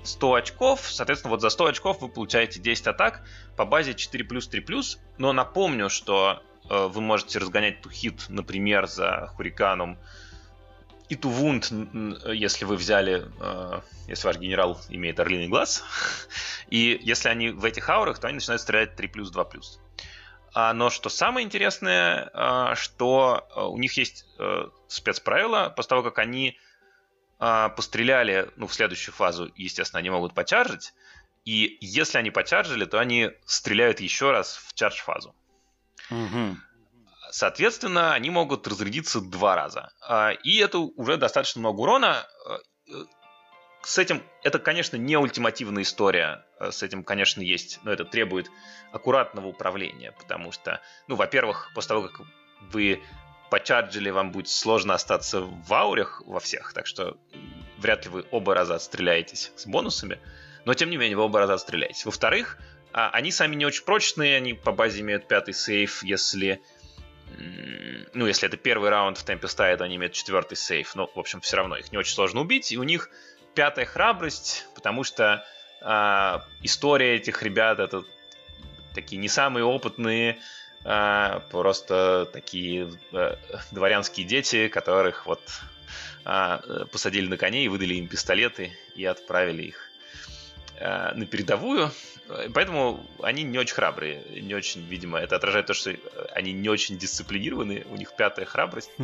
[0.05, 3.21] 100 очков, соответственно, вот за 100 очков вы получаете 10 атак
[3.55, 8.87] по базе 4 плюс 3 плюс, но напомню, что э, вы можете разгонять тухит, например,
[8.87, 9.97] за Хуриканом
[11.07, 11.71] и Тувунд,
[12.27, 15.83] если вы взяли, э, если ваш генерал имеет орлиный глаз,
[16.69, 19.79] и если они в этих аурах, то они начинают стрелять 3 плюс 2 плюс.
[20.53, 26.03] А, но что самое интересное, э, что э, у них есть э, спецправила, после того,
[26.03, 26.57] как они
[27.39, 30.93] а, постреляли, ну, в следующую фазу, естественно, они могут почаржить.
[31.43, 35.35] И если они почаржили, то они стреляют еще раз в чардж-фазу.
[36.09, 36.57] Угу.
[37.31, 39.91] Соответственно, они могут разрядиться два раза.
[40.01, 42.27] А, и это уже достаточно много урона.
[42.47, 42.59] А,
[43.83, 46.45] с этим, это, конечно, не ультимативная история.
[46.59, 48.49] С этим, конечно, есть, но это требует
[48.91, 52.21] аккуратного управления, потому что, ну, во-первых, после того, как
[52.71, 53.03] вы
[53.49, 57.17] почарджили, вам будет сложно остаться в аурях во всех, так что
[57.77, 60.19] вряд ли вы оба раза отстреляетесь с бонусами,
[60.65, 62.05] но тем не менее вы оба раза отстреляетесь.
[62.05, 62.57] Во-вторых,
[62.93, 66.61] а, они сами не очень прочные, они по базе имеют пятый сейф, если
[68.13, 71.19] ну, если это первый раунд в темпе стая, то они имеют четвертый сейф, но, в
[71.19, 73.09] общем, все равно их не очень сложно убить, и у них
[73.55, 75.45] пятая храбрость, потому что
[75.81, 78.03] э, история этих ребят это
[78.93, 80.39] такие не самые опытные,
[80.85, 83.35] э, просто такие э,
[83.71, 85.41] дворянские дети, которых вот
[86.25, 89.89] э, посадили на коней выдали им пистолеты и отправили их
[90.79, 91.91] э, на передовую.
[92.55, 95.95] Поэтому они не очень храбрые, не очень, видимо, это отражает то, что
[96.33, 98.89] они не очень дисциплинированы, у них пятая храбрость.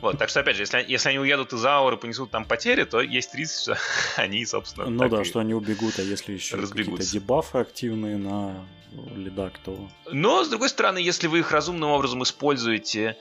[0.00, 3.00] Вот, так что, опять же, если, если они уедут из ауры, понесут там потери, то
[3.00, 3.78] есть риск, что
[4.16, 8.66] они, собственно, Ну да, что они убегут, а если еще какие-то дебафы активные на
[9.14, 9.88] лидак, то...
[10.10, 13.16] Но, с другой стороны, если вы их разумным образом используете,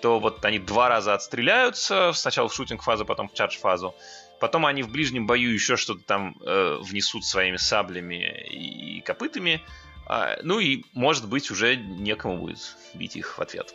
[0.00, 3.94] то вот они два раза отстреляются, сначала в шутинг-фазу, потом в чардж-фазу,
[4.38, 9.60] Потом они в ближнем бою еще что-то там э, внесут своими саблями и копытами.
[10.06, 13.74] А, ну и, может быть, уже некому будет бить их в ответ.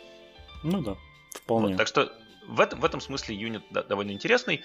[0.62, 0.96] Ну да,
[1.30, 1.68] вполне.
[1.68, 2.10] Вот, так что
[2.46, 4.62] в этом, в этом смысле юнит довольно интересный.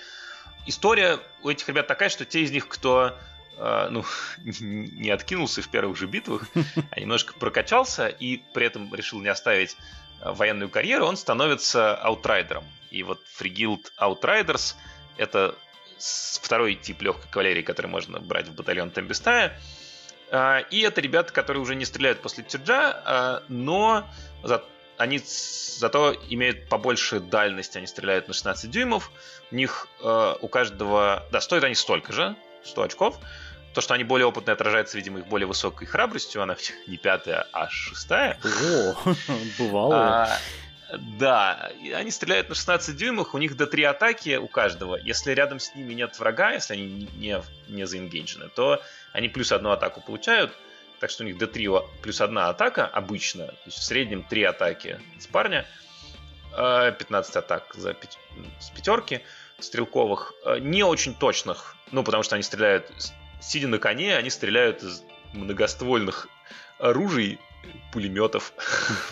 [0.65, 3.17] История у этих ребят такая, что те из них, кто
[3.59, 4.05] ну,
[4.59, 6.43] не откинулся в первых же битвах,
[6.91, 9.75] а немножко прокачался и при этом решил не оставить
[10.21, 12.63] э, военную карьеру, он становится outrider ом.
[12.89, 14.75] И вот Freeguild Outriders—
[15.17, 15.55] это
[15.97, 19.59] второй тип легкой кавалерии, который можно брать в батальон Tempest's Eye.
[20.31, 24.09] А, и это ребята, которые уже не стреляют после чарджа, но
[24.97, 29.11] они зато имеют побольше дальность, они стреляют на 16 дюймов.
[29.51, 31.25] У них у каждого...
[31.31, 33.19] Да, стоят они столько же, 100 очков.
[33.73, 36.41] То, что они более опытные, отражается, видимо, их более высокой храбростью.
[36.41, 36.55] Она
[36.87, 38.39] не пятая, а шестая.
[38.43, 38.95] О,
[39.59, 40.29] бывало.
[41.19, 44.95] Да, они стреляют на 16 дюймах, у них до 3 атаки у каждого.
[44.95, 48.81] Если рядом с ними нет врага, если они не, не заингейджены, то
[49.13, 50.51] они плюс одну атаку получают.
[50.99, 51.69] Так что у них до 3
[52.01, 53.47] плюс одна атака обычно.
[53.47, 55.65] То есть в среднем 3 атаки с парня.
[56.51, 57.95] 15 а, атак за
[58.59, 59.21] с пятерки
[59.63, 60.33] стрелковых.
[60.45, 62.91] А, не очень точных, ну, потому что они стреляют,
[63.41, 66.27] сидя на коне, они стреляют из многоствольных
[66.79, 67.39] оружий,
[67.91, 68.53] пулеметов.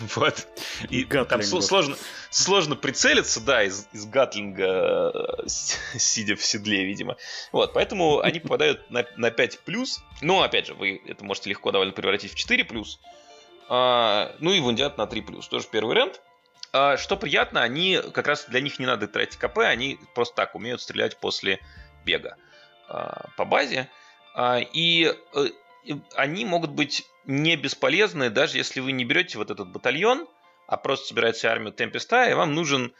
[0.14, 0.46] вот.
[0.88, 1.96] И там сложно,
[2.30, 5.12] сложно прицелиться, да, из, из гатлинга,
[5.44, 7.16] э, сидя в седле, видимо.
[7.52, 10.02] Вот, поэтому они попадают на, на 5 плюс.
[10.22, 13.00] Но, опять же, вы это можете легко довольно превратить в 4 плюс.
[13.68, 15.48] А, ну и вундят на 3 плюс.
[15.48, 16.20] Тоже первый вариант.
[16.72, 20.54] А, что приятно, они как раз для них не надо тратить КП, они просто так
[20.54, 21.60] умеют стрелять после
[22.04, 22.36] бега
[22.88, 23.88] а, по базе.
[24.34, 25.46] А, и э,
[26.14, 30.28] они могут быть не бесполезны, даже если вы не берете вот этот батальон,
[30.66, 32.94] а просто собираете армию Темпеста, и вам нужен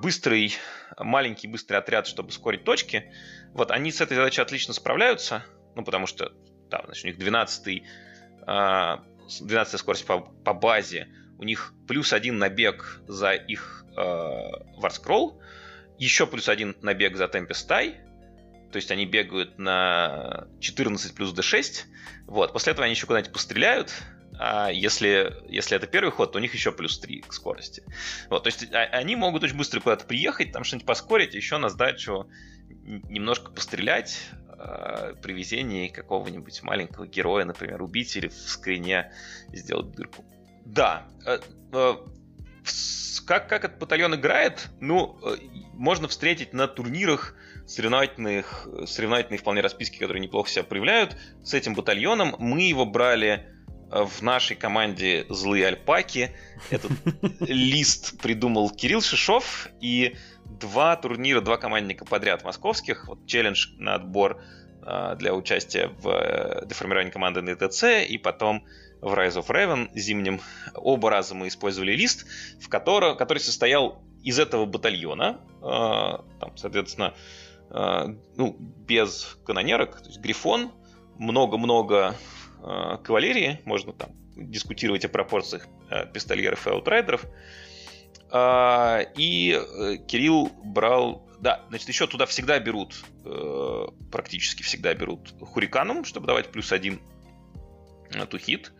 [0.00, 0.56] быстрый,
[0.96, 3.12] маленький быстрый отряд, чтобы скорить точки.
[3.52, 6.32] Вот они с этой задачей отлично справляются, ну, потому что,
[6.70, 7.82] да, значит, у них 12
[8.46, 8.96] э,
[9.40, 11.08] 12 скорость по, по базе,
[11.42, 14.02] у них плюс один набег за их э,
[14.76, 15.42] варскролл,
[15.98, 18.00] еще плюс один набег за Темпестай,
[18.70, 21.84] то есть они бегают на 14 плюс d6.
[22.26, 22.52] Вот.
[22.52, 23.92] После этого они еще куда-нибудь постреляют.
[24.38, 27.82] А если, если это первый ход, то у них еще плюс 3 к скорости.
[28.30, 31.68] Вот, то есть а, они могут очень быстро куда-то приехать, там что-нибудь поскорить, еще на
[31.68, 32.28] сдачу
[32.84, 34.18] немножко пострелять
[34.58, 39.12] э, при везении какого-нибудь маленького героя, например, убить или в скрине
[39.52, 40.24] сделать дырку.
[40.64, 41.38] Да, э,
[41.72, 41.94] э,
[43.26, 45.36] как, как этот батальон играет, ну, э,
[45.74, 47.34] можно встретить на турнирах
[47.66, 51.16] соревновательных, соревновательные вполне расписки, которые неплохо себя проявляют.
[51.42, 53.48] С этим батальоном мы его брали
[53.90, 56.34] в нашей команде «Злые альпаки».
[56.70, 56.92] Этот
[57.40, 64.42] лист придумал Кирилл Шишов, и два турнира, два командника подряд московских, вот челлендж на отбор
[65.16, 68.66] для участия в деформировании команды на ТЦ, и потом
[69.02, 70.40] в Rise of Raven зимнем.
[70.74, 72.24] Оба раза мы использовали лист,
[72.60, 75.40] в котором, который состоял из этого батальона.
[75.60, 77.14] Э, там, соответственно,
[77.70, 80.70] э, ну, без канонерок, то есть грифон,
[81.18, 82.14] много-много
[82.62, 87.26] э, кавалерии, можно там дискутировать о пропорциях э, пистольеров и аутрайдеров.
[88.30, 95.34] Э, и э, Кирилл брал да, значит, еще туда всегда берут, э, практически всегда берут
[95.40, 97.00] Хуриканом, чтобы давать плюс один
[98.26, 98.72] Тухит.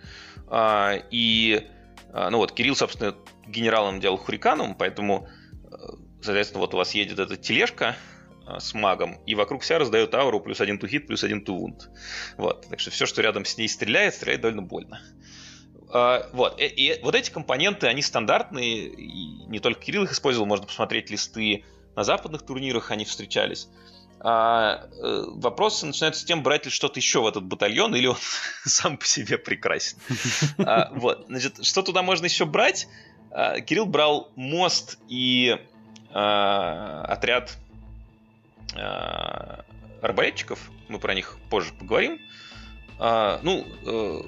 [0.49, 1.67] А, и,
[2.13, 3.15] а, ну вот, Кирилл, собственно,
[3.47, 5.29] генералом делал Хуриканом, поэтому,
[5.65, 5.77] э,
[6.21, 7.97] соответственно, вот у вас едет эта тележка
[8.47, 11.91] а, с магом, и вокруг вся раздает ауру плюс один тухит, плюс один тувунд.
[12.37, 15.01] Вот, так что все, что рядом с ней стреляет, стреляет довольно больно.
[16.33, 20.67] Вот, и, и вот эти компоненты, они стандартные, и не только Кирилл их использовал, можно
[20.67, 23.69] посмотреть листы на западных турнирах, они встречались.
[24.25, 28.17] А, э, вопросы начинаются с тем, брать ли что-то еще в этот батальон, или он
[28.65, 29.99] сам по себе прекрасен.
[30.65, 32.87] А, вот, значит, что туда можно еще брать?
[33.33, 35.59] А, Кирилл брал мост и
[36.13, 37.59] а, отряд
[38.77, 39.65] а,
[40.01, 42.21] арбалетчиков, мы про них позже поговорим.
[43.01, 44.21] А, ну, э,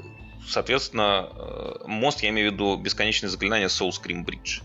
[0.48, 4.62] соответственно, э, мост, я имею в виду бесконечное заклинание Soul Scream Bridge,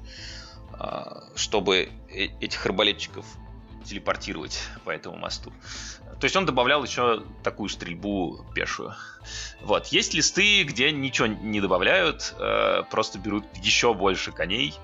[0.73, 3.25] а, чтобы этих арбалетчиков
[3.89, 5.51] телепортировать по этому мосту.
[6.19, 8.93] То есть он добавлял еще такую стрельбу пешую.
[9.61, 9.87] Вот.
[9.87, 14.75] Есть листы, где ничего не добавляют, э, просто берут еще больше коней.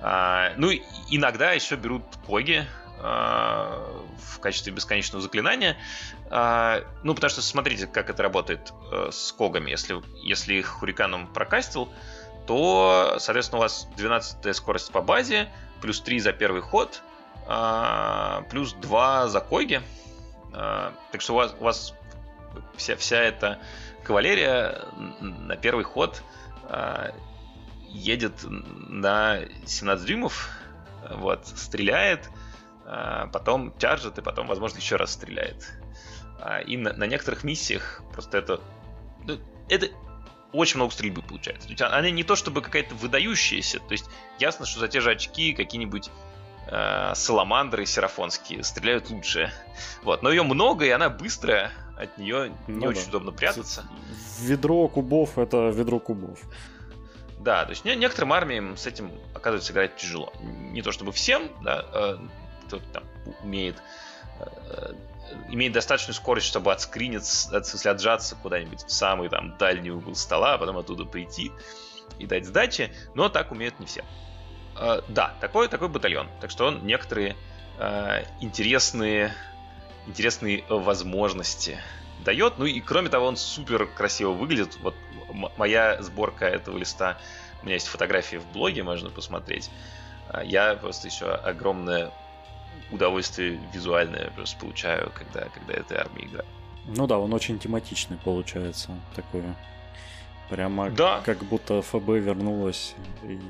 [0.00, 0.70] Э, ну,
[1.10, 2.66] иногда еще берут коги
[2.98, 5.76] э, в качестве бесконечного заклинания.
[6.30, 8.72] Ну, потому что смотрите, как это работает
[9.10, 9.70] с когами.
[9.70, 11.88] Если, если их хуриканом прокастил,
[12.46, 15.48] то, соответственно, у вас 12 скорость по базе,
[15.80, 17.02] плюс 3 за первый ход,
[17.46, 19.82] плюс 2 за коги.
[20.52, 21.94] Э, так что у вас, у вас
[22.76, 23.58] вся, вся эта
[24.04, 24.82] кавалерия
[25.20, 26.22] на первый ход
[26.68, 27.10] э,
[27.88, 30.48] едет на 17 дюймов,
[31.10, 32.30] вот, стреляет,
[33.32, 35.70] потом чаржит и потом, возможно, еще раз стреляет.
[36.66, 38.60] И на, на некоторых миссиях просто это...
[39.24, 39.88] Ну, это
[40.52, 41.66] очень много стрельбы получается.
[41.66, 44.06] То есть она не то чтобы какая-то выдающаяся, то есть
[44.38, 46.10] ясно, что за те же очки какие-нибудь
[46.66, 49.52] э, саламандры серафонские стреляют лучше.
[50.02, 50.22] Вот.
[50.22, 53.08] Но ее много, и она быстрая, от нее не ну, очень да.
[53.10, 53.84] удобно прятаться.
[54.40, 56.40] Ведро кубов это ведро кубов.
[57.38, 60.32] Да, то есть некоторым армиям с этим оказывается играть тяжело.
[60.40, 62.18] Не то чтобы всем, да, э,
[62.66, 63.04] кто там
[63.42, 63.76] умеет
[64.40, 64.92] э,
[65.48, 70.14] имеет достаточную скорость, чтобы отскриниться, от, в смысле, отжаться куда-нибудь в самый там дальний угол
[70.14, 71.52] стола, а потом оттуда прийти
[72.18, 74.04] и дать сдачи, но так умеют не все.
[74.76, 76.28] Э, да, такой, такой батальон.
[76.40, 77.36] Так что он некоторые
[77.78, 79.32] э, интересные,
[80.06, 81.78] интересные возможности
[82.24, 82.58] дает.
[82.58, 84.78] Ну и кроме того, он супер красиво выглядит.
[84.82, 84.94] Вот
[85.56, 87.18] моя сборка этого листа,
[87.62, 89.70] у меня есть фотографии в блоге, можно посмотреть.
[90.32, 92.10] Э, я просто еще огромное
[92.90, 96.46] удовольствие визуальное просто получаю, когда, когда этой армии играю.
[96.86, 99.42] Ну да, он очень тематичный получается, такой.
[100.50, 101.22] Прямо да.
[101.24, 103.40] как будто ФБ вернулась и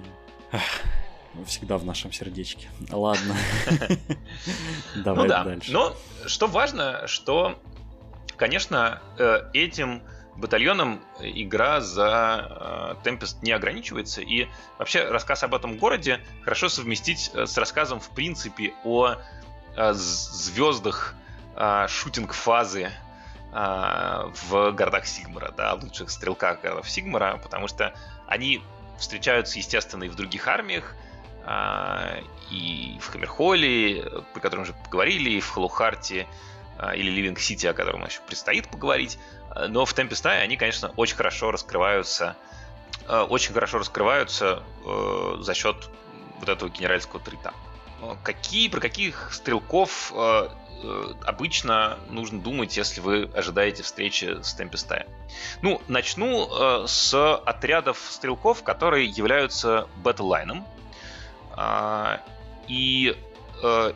[1.47, 2.68] всегда в нашем сердечке.
[2.90, 3.37] Ладно.
[4.97, 5.44] Давай ну да.
[5.44, 5.73] дальше.
[5.73, 7.61] Но что важно, что,
[8.37, 10.03] конечно, э, этим
[10.37, 14.20] батальоном игра за Tempest не ограничивается.
[14.20, 19.16] И вообще рассказ об этом городе хорошо совместить э, с рассказом, в принципе, о
[19.92, 21.16] звездах
[21.88, 22.92] шутинг-фазы
[23.51, 27.92] в городах Сигмара, да, лучших стрелках городов Сигмара, потому что
[28.29, 28.62] они
[28.99, 30.94] встречаются, естественно, и в других армиях,
[32.50, 36.26] и в Хаммерхолле, про котором уже поговорили, и в Халухарте,
[36.78, 39.18] а, или Ливинг Сити, о котором еще предстоит поговорить.
[39.68, 42.37] Но в Темпестай они, конечно, очень хорошо раскрываются,
[43.07, 45.76] а, очень хорошо раскрываются э, за счет
[46.40, 47.52] вот этого генеральского трита.
[48.22, 50.48] Какие, про каких стрелков э,
[50.83, 55.07] э, обычно нужно думать, если вы ожидаете встречи с Темпестаем?
[55.62, 60.84] Ну, начну с отрядов стрелков, которые являются battleline ом, а,
[62.69, 63.17] и
[63.62, 63.93] э,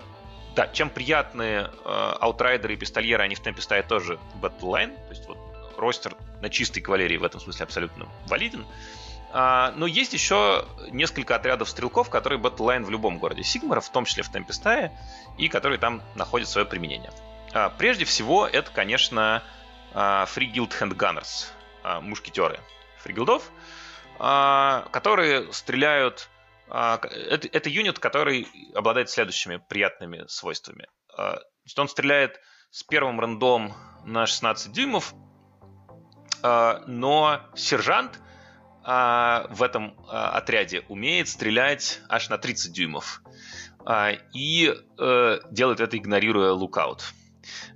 [0.55, 4.95] да, чем приятные э, outrider ы и pistolier ы, они в Tempest's Eye тоже Battleline,
[4.95, 5.39] то есть вот
[5.77, 8.67] ростер на чистой кавалерии в этом смысле абсолютно валиден.
[9.31, 14.05] А, но есть еще несколько отрядов стрелков, которые Battleline в любом городе Сигмара, в том
[14.05, 14.91] числе в Tempest's Eye,
[15.37, 17.13] и которые там находят свое применение.
[17.53, 19.43] А, прежде всего, это, конечно,
[19.95, 21.47] Free Guild Handgunners,
[22.03, 22.61] мушкетеры
[22.99, 23.51] фригилдов,
[24.19, 26.38] которые стреляют а,
[26.71, 30.87] это, это юнит, который обладает следующими приятными свойствами.
[31.17, 31.39] А,
[31.77, 35.15] он стреляет с первым рандом на 16 дюймов,
[36.43, 38.21] а, но сержант
[38.81, 43.21] в этом отряде умеет стрелять аж на 30 дюймов.
[44.33, 47.13] И э, делает это, игнорируя лукаут.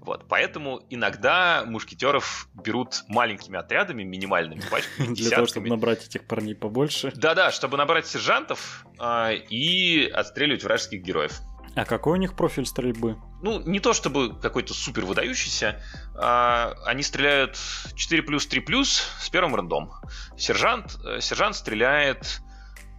[0.01, 6.55] Вот, поэтому иногда мушкетеров берут маленькими отрядами, минимальными пачками, Для того, чтобы набрать этих парней
[6.55, 7.13] побольше.
[7.15, 11.41] Да-да, чтобы набрать сержантов э, и отстреливать вражеских героев.
[11.75, 13.17] А какой у них профиль стрельбы?
[13.41, 15.81] Ну, не то чтобы какой-то супер выдающийся.
[16.15, 17.59] А, они стреляют
[17.95, 19.91] 4 плюс 3 плюс с первым рандом.
[20.37, 22.41] Сержант, э, сержант стреляет...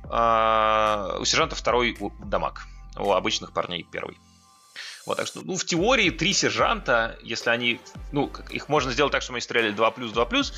[0.09, 1.95] А, у сержанта второй
[2.25, 2.63] дамаг.
[2.97, 4.17] У обычных парней первый.
[5.05, 7.79] Вот, так что, ну, в теории три сержанта, если они,
[8.11, 10.53] ну, их можно сделать так, что мы стреляли 2 плюс, 2 плюс,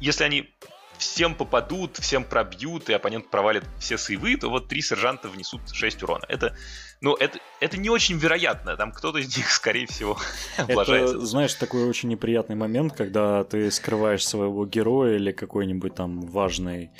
[0.00, 0.50] если они
[0.98, 6.02] всем попадут, всем пробьют, и оппонент провалит все сейвы, то вот три сержанта внесут 6
[6.02, 6.24] урона.
[6.28, 6.56] Это,
[7.00, 8.76] ну, это, это не очень вероятно.
[8.76, 10.18] Там кто-то из них, скорее всего,
[10.56, 11.16] облажается.
[11.16, 16.90] Это, знаешь, такой очень неприятный момент, когда ты скрываешь своего героя или какой-нибудь там важный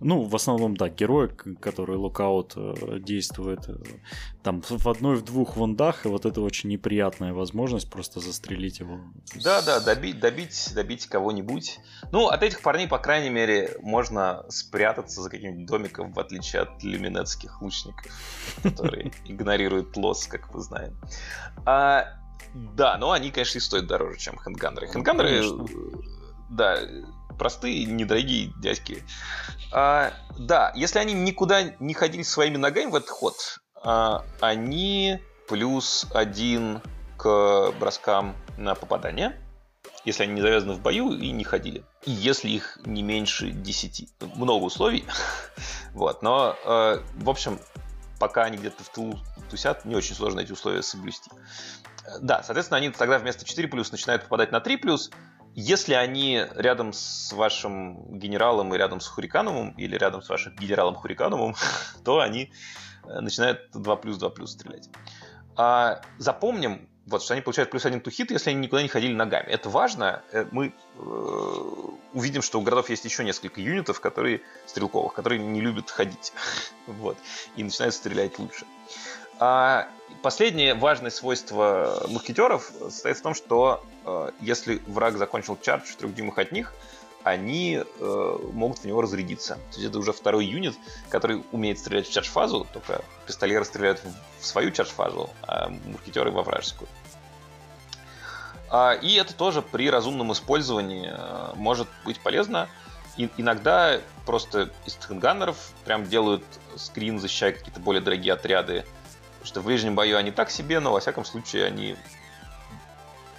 [0.00, 1.28] Ну, в основном, да, герой,
[1.60, 3.74] который лукаут э, действует э,
[4.42, 9.00] там в одной, в двух вундах, и вот это очень неприятная возможность просто застрелить его.
[9.42, 11.80] Да, да, добить, добить, добить кого-нибудь.
[12.12, 16.82] Ну, от этих парней, по крайней мере, можно спрятаться за каким-нибудь домиком, в отличие от
[16.84, 18.12] люминетских лучников,
[18.62, 20.96] которые игнорируют лос, как мы знаем.
[21.66, 22.06] А,
[22.54, 24.86] да, но они, конечно, и стоят дороже, чем хэндганнеры.
[24.88, 25.42] Хэндганнеры,
[26.50, 26.78] да,
[27.38, 29.04] простые, недорогие дядьки.
[29.72, 33.34] А, да, если они никуда не ходили своими ногами в этот ход,
[33.82, 36.80] а, они плюс один
[37.16, 39.40] к броскам на попадание,
[40.04, 41.82] если они не завязаны в бою и не ходили.
[42.04, 44.08] И если их не меньше 10.
[44.36, 45.04] Много условий.
[45.92, 47.58] вот, но, э, в общем,
[48.18, 49.18] пока они где-то в тылу
[49.50, 51.30] тусят, не очень сложно эти условия соблюсти.
[52.20, 55.10] Да, соответственно, они тогда вместо 4 плюс начинают попадать на 3 плюс,
[55.54, 60.94] если они рядом с вашим генералом и рядом с Хурикановым, или рядом с вашим генералом
[60.94, 61.54] Хурикановым,
[62.04, 62.52] то они
[63.04, 64.88] э, начинают 2 плюс 2 плюс стрелять.
[65.56, 69.46] А запомним, вот, что они получают плюс один тухит, если они никуда не ходили ногами.
[69.46, 70.22] Это важно.
[70.32, 71.00] Э, мы э,
[72.12, 76.32] увидим, что у городов есть еще несколько юнитов, которые стрелковых, которые не любят ходить.
[76.86, 77.16] вот,
[77.56, 78.64] и начинают стрелять лучше.
[79.40, 79.88] А
[80.22, 86.14] последнее важное свойство мушкетеров состоит в том, что э, если враг закончил чардж в трех
[86.14, 86.72] дюймах от них,
[87.24, 89.54] они э, могут в него разрядиться.
[89.54, 90.76] То есть это уже второй юнит,
[91.10, 94.02] который умеет стрелять в чардж-фазу, только пистолеры стреляют
[94.40, 96.88] в свою чардж-фазу, а мушкетеры во вражескую.
[98.70, 102.68] А, и это тоже при разумном использовании э, может быть полезно.
[103.16, 106.44] И иногда просто из хэнганнеров прям делают
[106.76, 108.84] скрин, защищая какие-то более дорогие отряды
[109.48, 111.96] что в ближнем бою они так себе, но во всяком случае они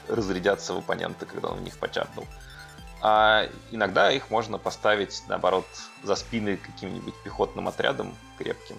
[0.07, 2.26] разрядятся в оппонента, когда он в них почарнул.
[3.01, 5.68] А иногда их можно поставить, наоборот,
[6.03, 8.76] за спины каким-нибудь пехотным отрядом крепким.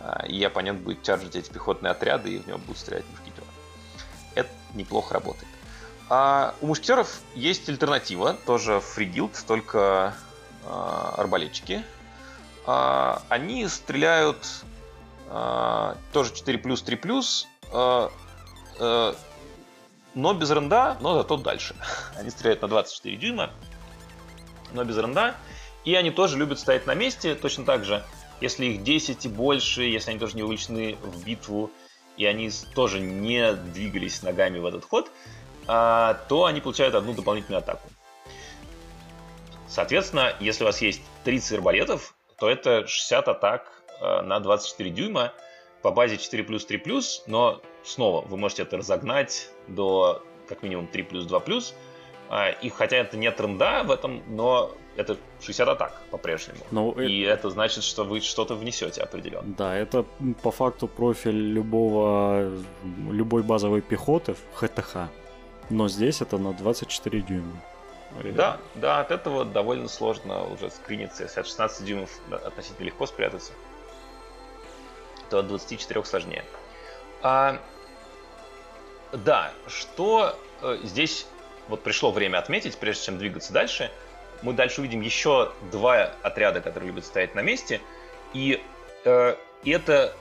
[0.00, 3.46] А, и оппонент будет чаржить эти пехотные отряды, и в него будут стрелять мушкетеры.
[4.34, 5.46] Это неплохо работает.
[6.08, 10.14] А у мушкетеров есть альтернатива, тоже фригилд, только
[10.64, 11.84] а, арбалетчики.
[12.64, 14.64] А, они стреляют
[16.12, 18.10] тоже 4 плюс, 3 плюс, а,
[18.78, 19.14] а,
[20.14, 21.74] но без ренда, но зато дальше.
[22.18, 23.50] Они стреляют на 24 дюйма,
[24.72, 25.34] но без ренда.
[25.84, 28.02] И они тоже любят стоять на месте, точно так же.
[28.40, 31.70] Если их 10 и больше, если они тоже не увлечены в битву,
[32.16, 35.12] и они тоже не двигались ногами в этот ход,
[35.64, 37.88] то они получают одну дополнительную атаку.
[39.68, 45.32] Соответственно, если у вас есть 30 арбалетов, то это 60 атак на 24 дюйма
[45.82, 50.88] по базе 4 плюс 3 плюс, но снова вы можете это разогнать до как минимум
[50.88, 51.74] 3 плюс 2 плюс.
[52.28, 56.58] А, и хотя это не тренда в этом, но это 60 атак по-прежнему.
[56.72, 57.34] Ну, и это...
[57.34, 59.54] это значит, что вы что-то внесете определенно.
[59.56, 60.04] Да, это
[60.42, 62.50] по факту профиль любого,
[63.08, 65.08] любой базовой пехоты в ХТХ.
[65.70, 67.62] Но здесь это на 24 дюйма.
[68.34, 71.24] Да, да, от этого довольно сложно уже скриниться.
[71.24, 73.52] Если от 16 дюймов относительно легко спрятаться
[75.28, 76.44] то от 24 сложнее.
[77.22, 77.60] А,
[79.12, 81.26] да, что э, здесь
[81.68, 83.90] вот пришло время отметить, прежде чем двигаться дальше,
[84.42, 87.80] мы дальше увидим еще два отряда, которые любят стоять на месте,
[88.32, 88.62] и
[89.04, 90.14] э, это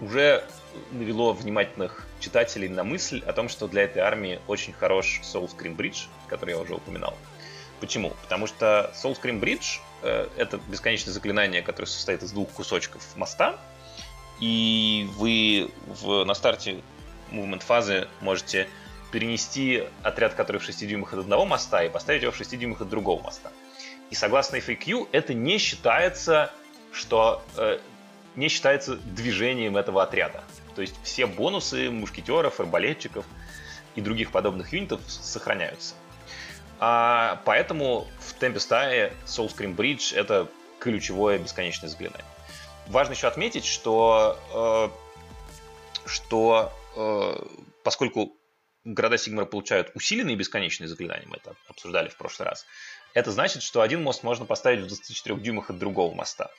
[0.00, 0.44] уже
[0.90, 5.76] навело внимательных читателей на мысль о том, что для этой армии очень хорош Soul Scream
[5.76, 7.16] Bridge, который я уже упоминал.
[7.80, 8.10] Почему?
[8.22, 13.58] Потому что Soul Scream Bridge э, это бесконечное заклинание, которое состоит из двух кусочков моста,
[14.42, 16.82] и вы в, на старте
[17.30, 18.68] movement фазы можете
[19.12, 22.80] перенести отряд, который в 6 дюймах от одного моста, и поставить его в 6 дюймах
[22.80, 23.52] от другого моста.
[24.10, 26.50] И согласно FAQ, это не считается,
[26.92, 27.78] что э,
[28.34, 30.42] не считается движением этого отряда.
[30.74, 33.24] То есть все бонусы мушкетеров, арбалетчиков
[33.94, 35.94] и других подобных юнитов сохраняются.
[36.80, 40.48] А, поэтому в темпе стае Soul Scream Bridge это
[40.80, 42.24] ключевое бесконечное заклинание.
[42.88, 44.38] Важно еще отметить, что,
[46.04, 47.44] э, что э,
[47.84, 48.36] поскольку
[48.84, 52.66] города Сигмара получают усиленные бесконечные заклинания, мы это обсуждали в прошлый раз,
[53.14, 56.50] это значит, что один мост можно поставить в 24 дюймах от другого моста.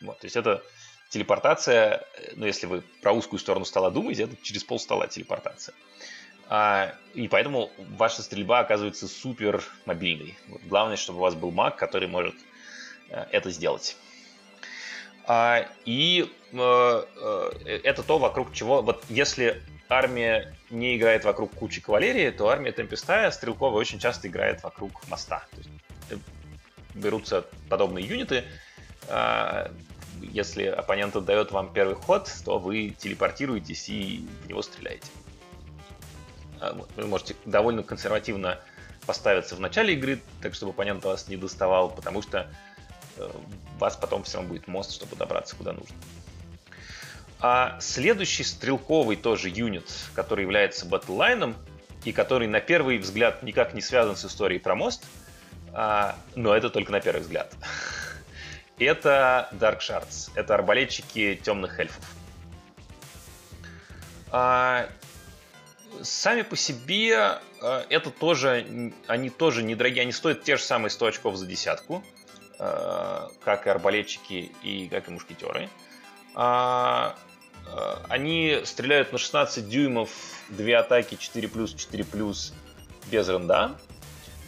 [0.00, 0.62] Вот, то есть это
[1.10, 5.74] телепортация, э, ну если вы про узкую сторону стола думаете, это через пол стола телепортация.
[6.48, 10.38] А, и поэтому ваша стрельба оказывается супер мобильной.
[10.48, 12.34] Вот, главное, чтобы у вас был маг, который может
[13.08, 13.96] это сделать.
[15.26, 18.82] А, и э, э, это то, вокруг чего...
[18.82, 24.62] Вот если армия не играет вокруг кучи кавалерии, то армия Темпестая стрелковая очень часто играет
[24.62, 25.44] вокруг моста.
[25.52, 25.70] То есть,
[26.10, 26.16] э,
[26.94, 28.44] берутся подобные юниты,
[30.20, 35.08] если оппонент отдает вам первый ход, то вы телепортируетесь и в него стреляете.
[36.96, 38.60] Вы можете довольно консервативно
[39.06, 42.48] поставиться в начале игры, так чтобы оппонент вас не доставал, потому что
[43.78, 45.96] вас потом все равно будет мост, чтобы добраться куда нужно.
[47.40, 51.56] А следующий стрелковый тоже юнит, который является батллайном,
[52.04, 55.04] и который на первый взгляд никак не связан с историей про мост,
[55.72, 57.54] а, но это только на первый взгляд.
[58.78, 62.04] это Dark Shards, это арбалетчики темных эльфов.
[64.30, 64.88] А,
[66.02, 71.06] сами по себе а, это тоже, они тоже недорогие, они стоят те же самые 100
[71.06, 72.04] очков за десятку,
[73.44, 75.68] как и арбалетчики и как и мушкетеры.
[76.34, 77.16] А,
[77.66, 80.10] а они стреляют на 16 дюймов,
[80.48, 82.52] две атаки 4 плюс, 4 плюс
[83.10, 83.76] без ренда.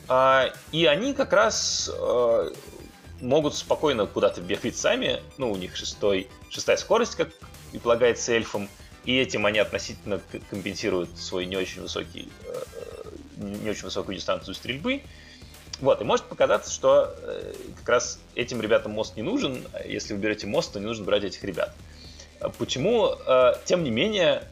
[0.08, 2.52] А, и они как раз а,
[3.20, 5.22] могут спокойно куда-то бегать сами.
[5.38, 7.30] Ну, у них шестой, шестая скорость, как
[7.72, 8.68] и полагается эльфам.
[9.04, 12.30] И этим они относительно компенсируют свой не очень высокий,
[13.36, 15.02] не очень высокую дистанцию стрельбы.
[15.80, 17.14] Вот, и может показаться, что
[17.78, 19.64] как раз этим ребятам мост не нужен.
[19.84, 21.74] Если вы берете мост, то не нужно брать этих ребят.
[22.58, 23.16] Почему,
[23.64, 24.44] тем не менее,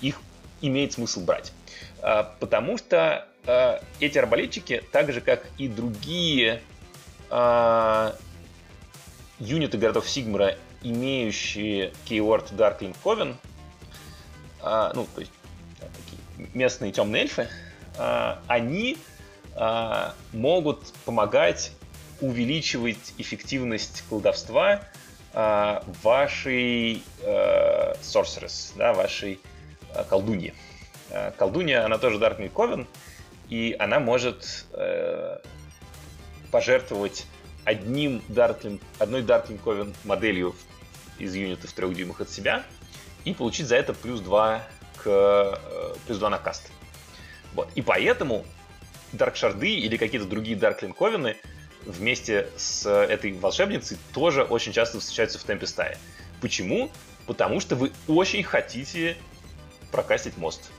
[0.00, 0.20] их
[0.60, 1.52] имеет смысл брать.
[2.02, 6.62] А, потому что а, эти арбалетчики, так же как и другие
[7.30, 8.14] а,
[9.38, 13.36] юниты городов Сигмара, имеющие keyword Darkling Coven,
[14.62, 15.32] ну, то есть
[16.54, 17.48] местные темные эльфы,
[18.46, 18.96] они
[20.32, 21.72] могут помогать
[22.20, 24.80] увеличивать эффективность колдовства
[25.32, 29.40] вашей sorceress, да, вашей
[30.08, 30.54] колдуньи.
[31.36, 32.86] Колдунья, она тоже Dark Coven,
[33.48, 35.38] и она может э,
[36.50, 37.26] пожертвовать
[37.64, 40.54] одним Darkling, одной Darkling Coven моделью
[41.18, 42.62] из юнитов 3 дюймах от себя
[43.24, 44.62] и получить за это плюс 2
[44.96, 46.70] к э, плюс 2 на каст.
[47.54, 47.68] Вот.
[47.74, 48.44] И поэтому
[49.16, 51.36] Дарк Шарды или какие-то другие Coven
[51.84, 55.96] вместе с этой волшебницей тоже очень часто встречаются в темпе стаи.
[56.40, 56.90] Почему?
[57.26, 59.16] Потому что вы очень хотите
[59.90, 60.70] прокастить мост.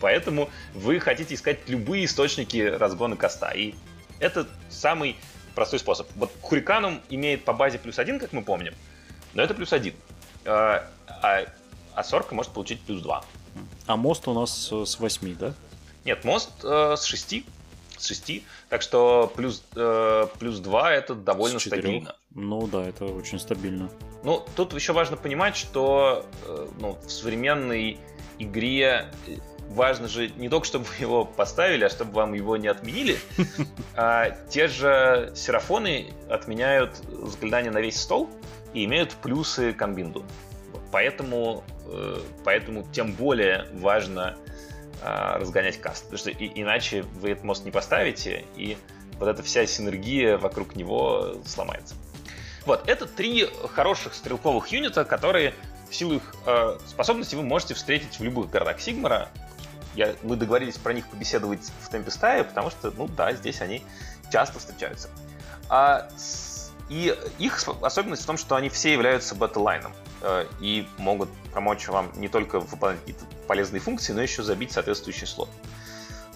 [0.00, 3.50] Поэтому вы хотите искать любые источники разгона коста.
[3.50, 3.74] И
[4.18, 5.16] это самый
[5.54, 6.08] простой способ.
[6.16, 8.74] Вот Хуриканум имеет по базе плюс один, как мы помним,
[9.34, 9.94] но это плюс один.
[10.44, 11.44] А, а,
[11.94, 13.24] а Сорка может получить плюс два.
[13.86, 15.54] А мост у нас э, с 8, да?
[16.04, 17.44] Нет, мост э, с 6.
[17.96, 18.42] С 6.
[18.68, 22.14] Так что плюс, э, плюс 2 это довольно стабильно.
[22.34, 23.90] Ну да, это очень стабильно.
[24.24, 27.98] Ну, тут еще важно понимать, что э, ну, в современной
[28.38, 29.36] игре э,
[29.70, 33.18] важно же не только, чтобы вы его поставили, а чтобы вам его не отменили.
[33.94, 38.30] А те же серафоны отменяют заклинания на весь стол
[38.72, 40.24] и имеют плюсы к амбинду.
[40.90, 44.36] Поэтому, э, поэтому тем более важно
[45.04, 46.04] разгонять каст.
[46.04, 48.76] Потому что и, иначе вы этот мост не поставите, и
[49.18, 51.94] вот эта вся синергия вокруг него сломается.
[52.66, 55.54] Вот, это три хороших стрелковых юнита, которые
[55.90, 59.28] в силу их э, способностей вы можете встретить в любых городах Сигмара.
[59.94, 63.82] Я, мы договорились про них побеседовать в темпе стаи, потому что, ну да, здесь они
[64.30, 65.10] часто встречаются.
[65.68, 66.08] А,
[66.88, 70.11] и их особенность в том, что они все являются battleline ом э,
[70.60, 75.48] и могут помочь вам не только выполнять какие-то полезные функции, но еще забить соответствующий слот.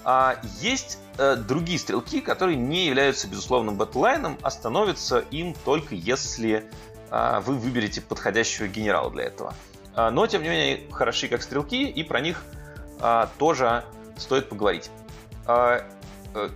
[0.05, 5.97] А есть э, другие стрелки, которые не являются безусловным battleline ом, а становятся им только
[5.97, 6.71] если
[7.11, 9.55] а, вы выберете подходящего генерала для этого.
[9.95, 12.43] А, но, тем не менее, хороши как стрелки, и про них
[13.01, 13.85] а, тоже
[14.17, 14.91] стоит поговорить.
[15.47, 15.83] Э,
[16.35, 16.49] э,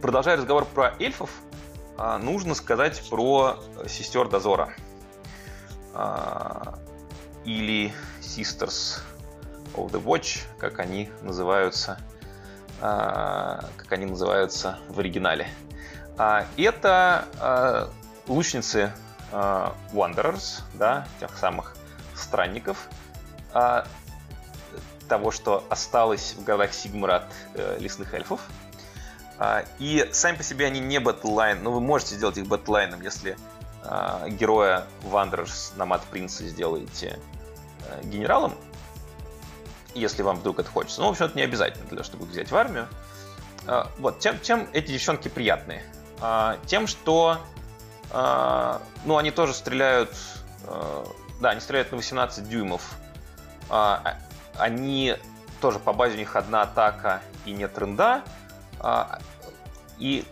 [0.00, 1.30] продолжая разговор про эльфов,
[2.20, 3.56] нужно сказать про
[3.86, 4.74] сестер Дозора.
[7.44, 9.00] Или Sisters
[9.74, 11.98] of the Watch, как они называются,
[12.80, 15.48] как они называются в оригинале.
[16.56, 17.90] Это
[18.26, 18.92] лучницы
[19.32, 21.76] Wanderers, да, тех самых
[22.14, 22.88] странников,
[25.08, 27.24] того, что осталось в городах Сигмара
[27.54, 28.40] э, лесных эльфов.
[29.78, 33.36] И сами по себе они не батлайн, но вы можете сделать их батлайном, если
[33.84, 37.18] э, героя Wanderers на мат принца сделаете
[37.88, 38.54] э, генералом,
[39.94, 41.00] если вам вдруг это хочется.
[41.00, 42.88] Ну, в общем, это не обязательно для того, чтобы взять в армию.
[43.66, 45.82] Э, вот, чем, чем эти девчонки приятные?
[46.66, 47.38] Тем, что
[48.12, 50.10] ну, они тоже стреляют...
[51.40, 52.92] Да, они стреляют на 18 дюймов.
[54.56, 55.16] Они
[55.60, 58.22] тоже по базе у них одна атака и нет тренда.
[59.98, 60.24] И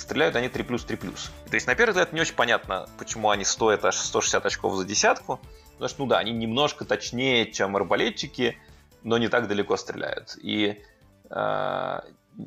[0.00, 1.30] стреляют они 3 плюс 3 плюс.
[1.48, 4.84] То есть, на первый взгляд, не очень понятно, почему они стоят аж 160 очков за
[4.84, 5.40] десятку.
[5.72, 8.58] Потому что, ну да, они немножко точнее, чем арбалетчики,
[9.02, 10.36] но не так далеко стреляют.
[10.42, 10.82] И
[11.30, 12.00] э,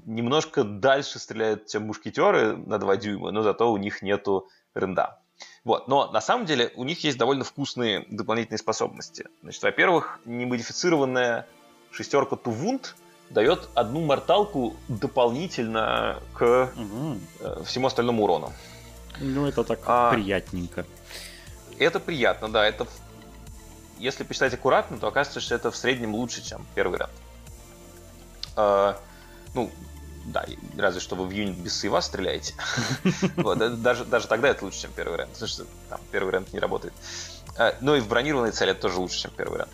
[0.06, 5.20] немножко дальше стреляют, чем мушкетеры на 2 дюйма, но зато у них нету ренда.
[5.64, 5.88] Вот.
[5.88, 9.28] Но на самом деле у них есть довольно вкусные дополнительные способности.
[9.42, 11.48] Значит, во-первых, немодифицированная
[11.92, 12.96] шестерка Тувунд
[13.30, 17.64] дает одну морталку дополнительно к угу.
[17.66, 18.54] всему остальному урону.
[19.20, 20.86] Ну, это так а, приятненько.
[21.80, 22.66] Это приятно, да.
[22.66, 22.88] Это,
[24.00, 27.12] если посчитать аккуратно, то окажется, что это в среднем лучше, чем первый ряд.
[28.56, 29.00] А,
[29.54, 29.72] ну,
[30.26, 30.46] да,
[30.78, 32.54] разве что вы в юнит без сейва стреляете.
[33.78, 36.94] даже, даже тогда это лучше, чем первый рент, потому что там первый рент не работает.
[37.58, 39.72] А, но и в бронированной цели это тоже лучше, чем первый рент.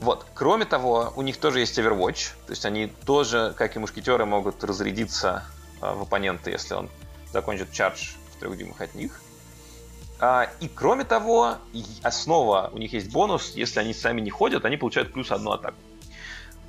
[0.00, 0.26] Вот.
[0.34, 4.62] Кроме того, у них тоже есть Overwatch, то есть они тоже, как и мушкетеры, могут
[4.62, 5.44] разрядиться
[5.80, 6.88] а, в оппонента, если он
[7.32, 9.20] закончит чардж в трех дюймах от них.
[10.20, 11.56] А, и кроме того,
[12.02, 15.76] основа, у них есть бонус, если они сами не ходят, они получают плюс одну атаку.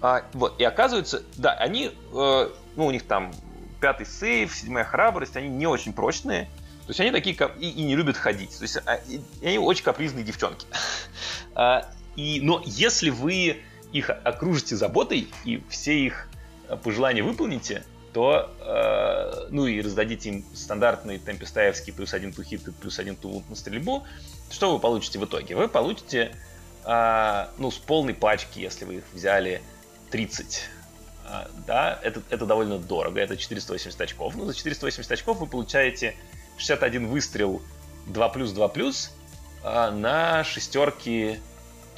[0.02, 3.32] А, вот, и оказывается, да, они, э, ну, у них там
[3.80, 6.46] пятый сейв, седьмая храбрость, они не очень прочные.
[6.86, 8.58] То есть они такие и, и не любят ходить.
[8.58, 8.78] То есть
[9.44, 10.66] они очень капризные девчонки.
[12.16, 16.28] и, но если вы их окружите заботой и все их
[16.68, 17.84] э, пожелания выполните,
[18.14, 23.50] то, э, ну и раздадите им стандартный темпестаевский плюс один тухит и плюс один тулут
[23.50, 24.06] на стрельбу,
[24.50, 25.56] что вы получите в итоге?
[25.56, 26.36] Вы получите,
[26.86, 29.62] э, ну, с полной пачки, если вы их взяли
[30.12, 30.70] 30.
[31.26, 34.36] А, да, это, это довольно дорого, это 480 очков.
[34.36, 36.16] Ну, за 480 очков вы получаете
[36.58, 37.62] 61 выстрел
[38.08, 39.12] 2 плюс 2 плюс
[39.64, 41.40] а, на шестерки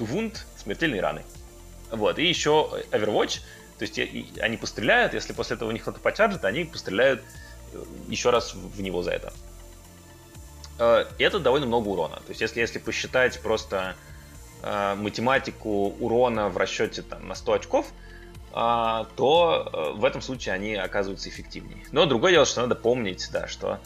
[0.01, 1.21] Тувунд смертельной раны.
[1.91, 3.41] Вот, и еще Overwatch,
[3.77, 3.99] то есть
[4.39, 7.21] они постреляют, если после этого у них кто-то почаржит, они постреляют
[7.71, 9.31] э, еще раз в него за это.
[11.19, 12.15] И это довольно много урона.
[12.15, 13.95] То есть если, если посчитать просто
[14.63, 17.85] э, математику урона в расчете там, на 100 очков,
[18.55, 21.85] э, то э, в этом случае они оказываются эффективнее.
[21.91, 23.77] Но другое дело, что надо помнить, да, что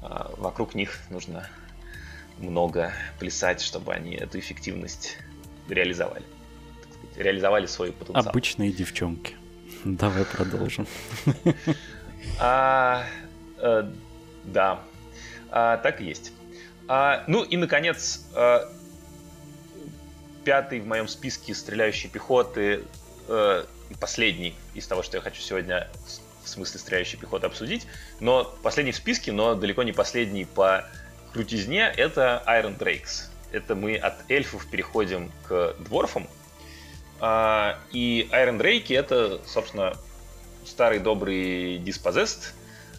[0.00, 0.06] э,
[0.38, 1.46] вокруг них нужно
[2.38, 5.18] много плясать, чтобы они эту эффективность
[5.70, 6.24] реализовали.
[6.82, 8.28] Сказать, реализовали свой потенциал.
[8.28, 9.34] Обычные девчонки.
[9.84, 10.86] Давай продолжим.
[12.38, 13.06] А,
[13.58, 13.90] э,
[14.44, 14.80] да,
[15.50, 16.32] а, так и есть.
[16.86, 18.60] А, ну и, наконец, э,
[20.44, 22.84] пятый в моем списке стреляющей пехоты
[23.28, 25.88] и последний из того, что я хочу сегодня
[26.44, 27.86] в смысле стреляющей пехоты обсудить.
[28.18, 30.84] Но последний в списке, но далеко не последний по
[31.32, 33.29] крутизне, это Iron Drakes.
[33.52, 36.26] Это мы от эльфов переходим к дворфам.
[37.20, 39.94] А, и Iron Drake это, собственно,
[40.64, 42.52] старый добрый Dispossessed,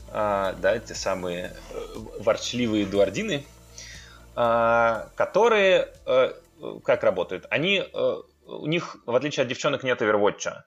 [0.09, 3.45] а, да, те самые э, ворчливые дуардины,
[4.35, 6.33] а, которые э,
[6.83, 7.47] как работают?
[7.49, 10.63] Они, э, у них, в отличие от девчонок, нет Overwatch,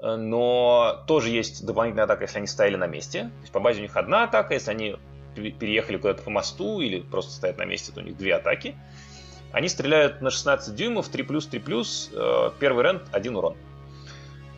[0.00, 3.22] но тоже есть дополнительная атака, если они стояли на месте.
[3.22, 4.96] То есть по базе у них одна атака, если они
[5.34, 8.74] переехали куда-то по мосту или просто стоят на месте, то у них две атаки.
[9.52, 13.56] Они стреляют на 16 дюймов, 3 плюс, 3 плюс, э, первый рент, один урон.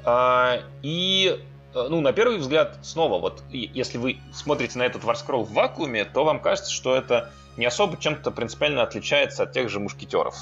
[0.05, 5.53] А, и, ну, на первый взгляд, снова, вот, если вы смотрите на этот варскролл в
[5.53, 10.37] вакууме, то вам кажется, что это не особо чем-то принципиально отличается от тех же мушкетеров.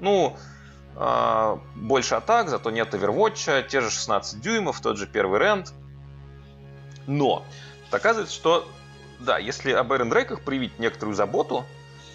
[0.00, 0.36] Ну,
[0.96, 5.72] э, больше атак, зато нет овервотча, те же 16 дюймов, тот же первый рент.
[7.06, 7.44] Но
[7.90, 8.66] оказывается, что
[9.20, 11.64] да, если об Эрен Дрейках проявить некоторую заботу,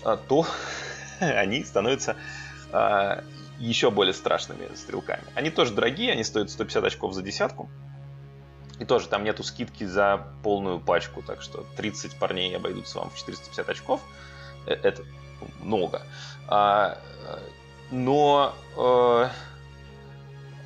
[0.04, 0.46] э, то
[1.40, 2.16] они становятся
[2.72, 3.22] э,
[3.60, 5.24] еще более страшными стрелками.
[5.36, 7.70] Они тоже дорогие, они стоят 150 очков за десятку.
[8.80, 13.18] И тоже там нету скидки за полную пачку, так что 30 парней обойдутся вам в
[13.18, 14.02] 450 очков.
[14.66, 15.04] Э, это
[15.62, 16.02] много.
[16.48, 16.98] А,
[17.92, 19.30] но э,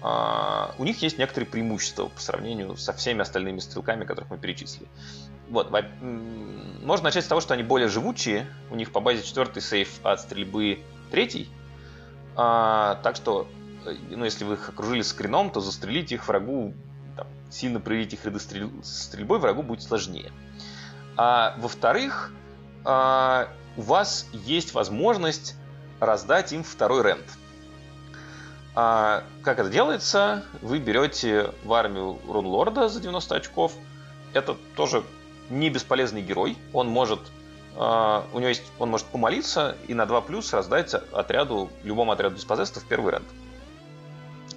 [0.01, 4.87] а, у них есть некоторые преимущества по сравнению со всеми остальными стрелками, которых мы перечислили.
[5.53, 5.69] Вот,
[6.81, 8.47] можно начать с того, что они более живучие.
[8.71, 10.79] У них по базе четвертый сейф от стрельбы
[11.11, 11.47] третий.
[12.35, 13.47] А, так что,
[13.85, 16.73] э, ну, если вы их окружили скрином, то застрелить их врагу,
[17.15, 18.71] там, сильно проявить их ряды стрель...
[18.81, 20.31] стрельбой врагу будет сложнее.
[21.17, 22.31] А во-вторых,
[22.83, 23.47] а,
[23.77, 25.55] у вас есть возможность
[25.99, 27.37] раздать им второй рент.
[28.73, 30.43] А как это делается?
[30.63, 33.73] Вы берете в армию Рунлорда за 90 очков.
[34.33, 35.03] Это тоже
[35.59, 36.57] не бесполезный герой.
[36.73, 37.19] Он может
[37.75, 42.35] Uh, у него есть, он может помолиться и на 2 плюс раздать отряду, любому отряду
[42.35, 43.25] диспозеста в первый рент.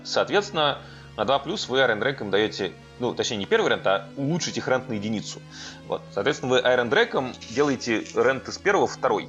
[0.05, 0.83] Соответственно,
[1.17, 4.89] на 2 плюс вы арендрекам даете ну, точнее, не первый вариант, а улучшить их рент
[4.89, 5.41] на единицу.
[5.87, 6.03] Вот.
[6.13, 9.29] Соответственно, вы Iron Dragon делаете рент из первого в второй.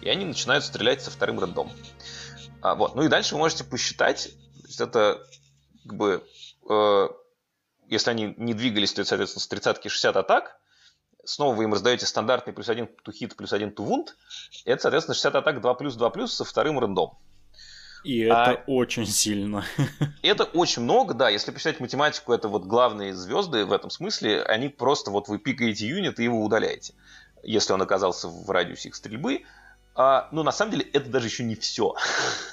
[0.00, 1.70] И они начинают стрелять со вторым рендом.
[2.62, 2.94] А, вот.
[2.94, 4.30] Ну и дальше вы можете посчитать,
[4.62, 5.26] то есть это
[5.84, 6.24] как бы,
[6.68, 7.08] э,
[7.88, 10.59] если они не двигались, то это, соответственно, с 30 60 атак,
[11.30, 14.08] снова вы им раздаете стандартный плюс один hit, плюс один wound,
[14.64, 17.18] это, соответственно, 60 атак 2 плюс 2 плюс со вторым рендом.
[18.02, 19.64] И это а, очень сильно.
[20.22, 21.28] Это очень много, да.
[21.28, 24.42] Если посчитать математику, это вот главные звезды в этом смысле.
[24.42, 26.94] Они просто вот вы пикаете юнит и его удаляете,
[27.42, 29.42] если он оказался в радиусе их стрельбы.
[29.94, 31.94] А, но на самом деле это даже еще не все.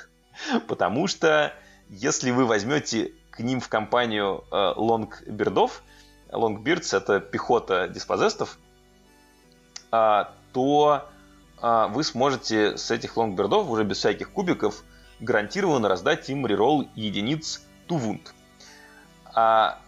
[0.68, 1.54] Потому что
[1.88, 5.82] если вы возьмете к ним в компанию э, лонгбердов,
[6.30, 8.58] longbeards это пехота Dispossessed ов,
[9.90, 11.10] то
[11.62, 14.84] э, вы сможете с этих longbeard ов уже без всяких кубиков
[15.20, 18.34] гарантированно раздать им reroll единиц to wound.
[19.34, 19.80] А,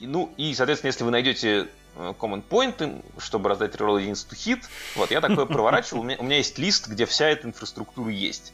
[0.00, 4.64] ну и, соответственно, если вы найдете э, command point, чтобы раздать reroll единиц to hit,
[4.96, 8.52] вот, я такое проворачивал, у меня, у меня есть лист, где вся эта инфраструктура есть.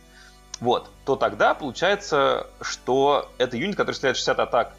[0.61, 4.75] Вот, то тогда получается, что это юнит, который стреляет 60 атак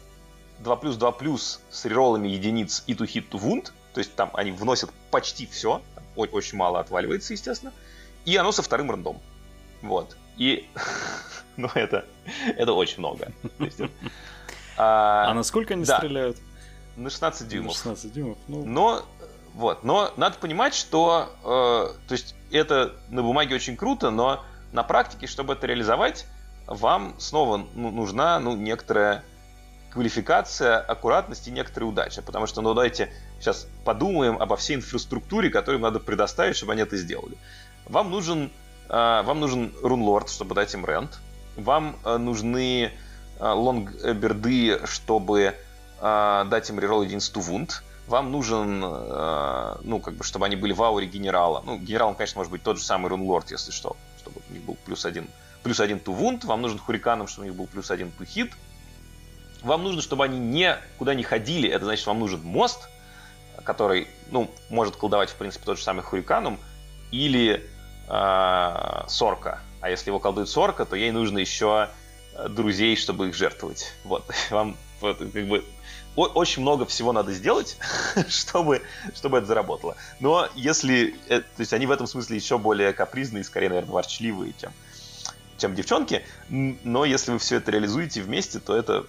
[0.60, 4.30] 2 плюс 2 плюс с рероллами единиц и to hit to wound, то есть там
[4.34, 5.80] они вносят почти все,
[6.18, 7.72] очень мало отваливается, естественно,
[8.24, 9.20] и оно со вторым рандом.
[9.82, 10.16] Вот.
[10.36, 10.68] И,
[11.56, 12.04] ну, это,
[12.56, 13.32] это очень много.
[14.76, 16.38] а, а насколько они да, стреляют?
[16.96, 17.68] На 16 дюймов.
[17.68, 18.64] На 16 дюймов, ну...
[18.64, 19.04] Но,
[19.54, 24.82] вот, но надо понимать, что, э, то есть, это на бумаге очень круто, но на
[24.82, 26.26] практике, чтобы это реализовать,
[26.66, 29.24] вам снова ну, нужна, ну, некоторая
[29.98, 32.22] квалификация, аккуратность и некоторая удача.
[32.22, 36.96] Потому что, ну, давайте сейчас подумаем обо всей инфраструктуре, которую надо предоставить, чтобы они это
[36.96, 37.36] сделали.
[37.84, 38.52] Вам нужен
[38.88, 41.18] а, вам нужен рунлорд, чтобы дать им рент.
[41.56, 42.92] Вам э, нужны
[43.38, 45.56] э, лонгберды, чтобы
[46.00, 47.82] э, дать им реролл единству вунд.
[48.06, 51.62] Вам нужен, ну, как бы, чтобы они были в ауре генерала.
[51.66, 54.78] Ну, генералом, конечно, может быть тот же самый рунлорд, если что, чтобы у них был
[54.86, 55.28] плюс один,
[55.62, 56.44] плюс один ту вунд.
[56.44, 58.54] Вам нужен хуриканом, чтобы у них был плюс один ту хит.
[59.62, 61.68] Вам нужно, чтобы они никуда не ходили.
[61.68, 62.88] Это значит, вам нужен мост,
[63.64, 66.58] который, ну, может колдовать, в принципе, тот же самый хуриканом.
[67.10, 67.68] Или
[68.08, 69.60] э, сорка.
[69.80, 71.88] А если его колдует сорка, то ей нужно еще
[72.34, 73.92] э, друзей, чтобы их жертвовать.
[74.04, 75.64] Вот, вам вот, как бы
[76.16, 77.78] очень много всего надо сделать,
[78.28, 78.82] чтобы,
[79.14, 79.96] чтобы это заработало.
[80.20, 81.16] Но если...
[81.28, 84.72] Э, то есть они в этом смысле еще более капризные, скорее, наверное, ворчливые, чем,
[85.56, 86.24] чем девчонки.
[86.48, 89.06] Но если вы все это реализуете вместе, то это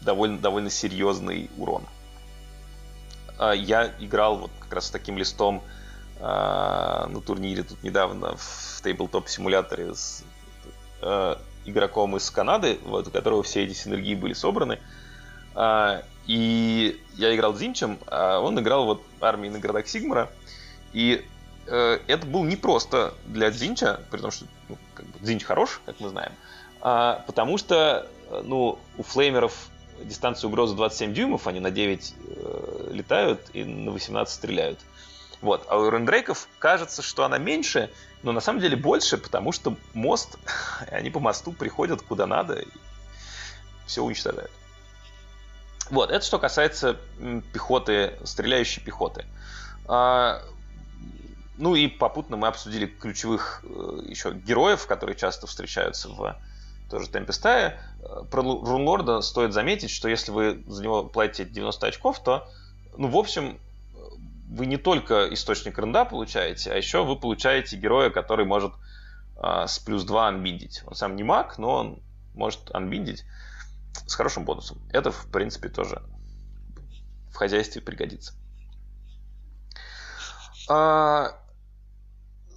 [0.00, 1.84] довольно, довольно серьезный урон.
[3.38, 5.62] А я играл вот как раз с таким листом
[6.20, 10.24] а, на турнире тут недавно в тейблтоп-симуляторе с
[11.02, 14.78] э, игроком из Канады, вот, у которого все эти синергии были собраны.
[15.54, 20.30] А, и я играл Дзинчем, а он играл вот армией на городах Сигмара.
[20.92, 21.24] И
[21.66, 25.98] э, это было непросто для Дзинча, при том, что ну, как бы, Дзинч хорош, как
[26.00, 26.32] мы знаем,
[26.80, 28.06] а, потому что
[28.42, 29.68] ну, у флеймеров
[30.02, 34.78] дистанция угрозы 27 дюймов, они на 9 э, летают и на 18 стреляют.
[35.40, 35.66] Вот.
[35.68, 37.90] А у рендрейков кажется, что она меньше,
[38.22, 40.38] но на самом деле больше, потому что мост,
[40.90, 42.68] они по мосту приходят куда надо и
[43.86, 44.50] все уничтожают.
[45.90, 46.96] Вот, это что касается
[47.52, 49.26] пехоты, стреляющей пехоты.
[49.86, 50.42] А,
[51.58, 56.36] ну и попутно мы обсудили ключевых э, еще героев, которые часто встречаются в
[56.94, 57.80] тоже Темпестае.
[58.30, 62.48] Про Рунлорда стоит заметить, что если вы за него платите 90 очков, то,
[62.96, 63.58] ну, в общем,
[64.48, 68.74] вы не только источник ренда получаете, а еще вы получаете героя, который может
[69.42, 70.82] э, с плюс 2 анбиндить.
[70.86, 71.98] Он сам не маг, но он
[72.34, 73.24] может анбиндить
[74.06, 74.78] с хорошим бонусом.
[74.92, 76.00] Это, в принципе, тоже
[77.32, 78.34] в хозяйстве пригодится.
[80.68, 81.40] А,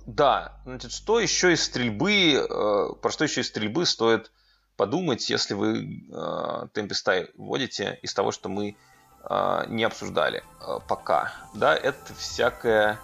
[0.07, 4.31] да, значит, что еще из стрельбы, э, про что еще из стрельбы стоит
[4.77, 8.77] подумать, если вы э, Темпестай вводите из того, что мы
[9.29, 11.33] э, не обсуждали э, пока.
[11.53, 12.99] Да, это всякая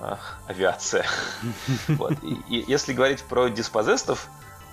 [0.00, 0.16] э,
[0.48, 1.04] авиация.
[1.88, 2.14] вот.
[2.24, 4.26] и, и если говорить про диспозестов,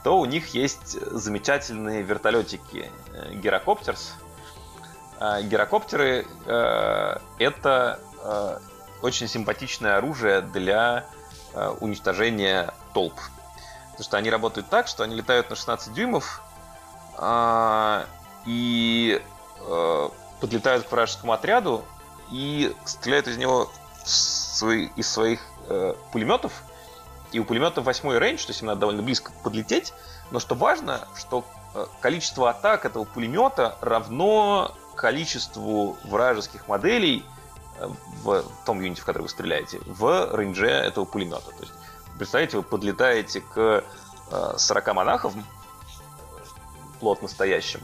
[0.05, 4.13] то у них есть замечательные вертолетики э, Герокоптерс.
[5.19, 8.59] Э, герокоптеры э, это э,
[9.01, 11.22] очень симпатичное оружие для э,
[11.80, 13.14] уничтожения толп.
[13.91, 16.41] Потому что они работают так, что они летают на 16 дюймов,
[17.18, 18.06] э,
[18.45, 19.22] и
[19.62, 20.10] э,
[20.41, 21.86] подлетают к вражескому отряду
[22.32, 23.72] и стреляют из него
[24.04, 26.51] из своих э, пулеметов.
[27.32, 29.93] И у пулемета 8 рейндж, то есть им надо довольно близко подлететь.
[30.32, 37.32] Но что важно, что э, количество атак этого пулемета равно количеству вражеских моделей э,
[38.23, 41.51] в том юните, в который вы стреляете, в рейнже этого пулемета.
[41.51, 41.73] То есть,
[42.17, 43.84] представляете, вы подлетаете к
[44.57, 45.34] 40 э, монахов,
[46.99, 47.81] плотно стоящим,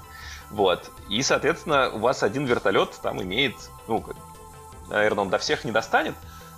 [0.49, 3.55] вот, и, соответственно, у вас один вертолет там имеет,
[3.87, 4.03] ну,
[4.89, 6.15] наверное, он до всех не достанет,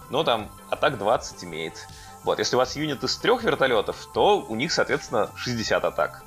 [0.09, 1.87] но там атак 20 имеет.
[2.23, 6.23] Вот, если у вас юнит из трех вертолетов, то у них, соответственно, 60 атак.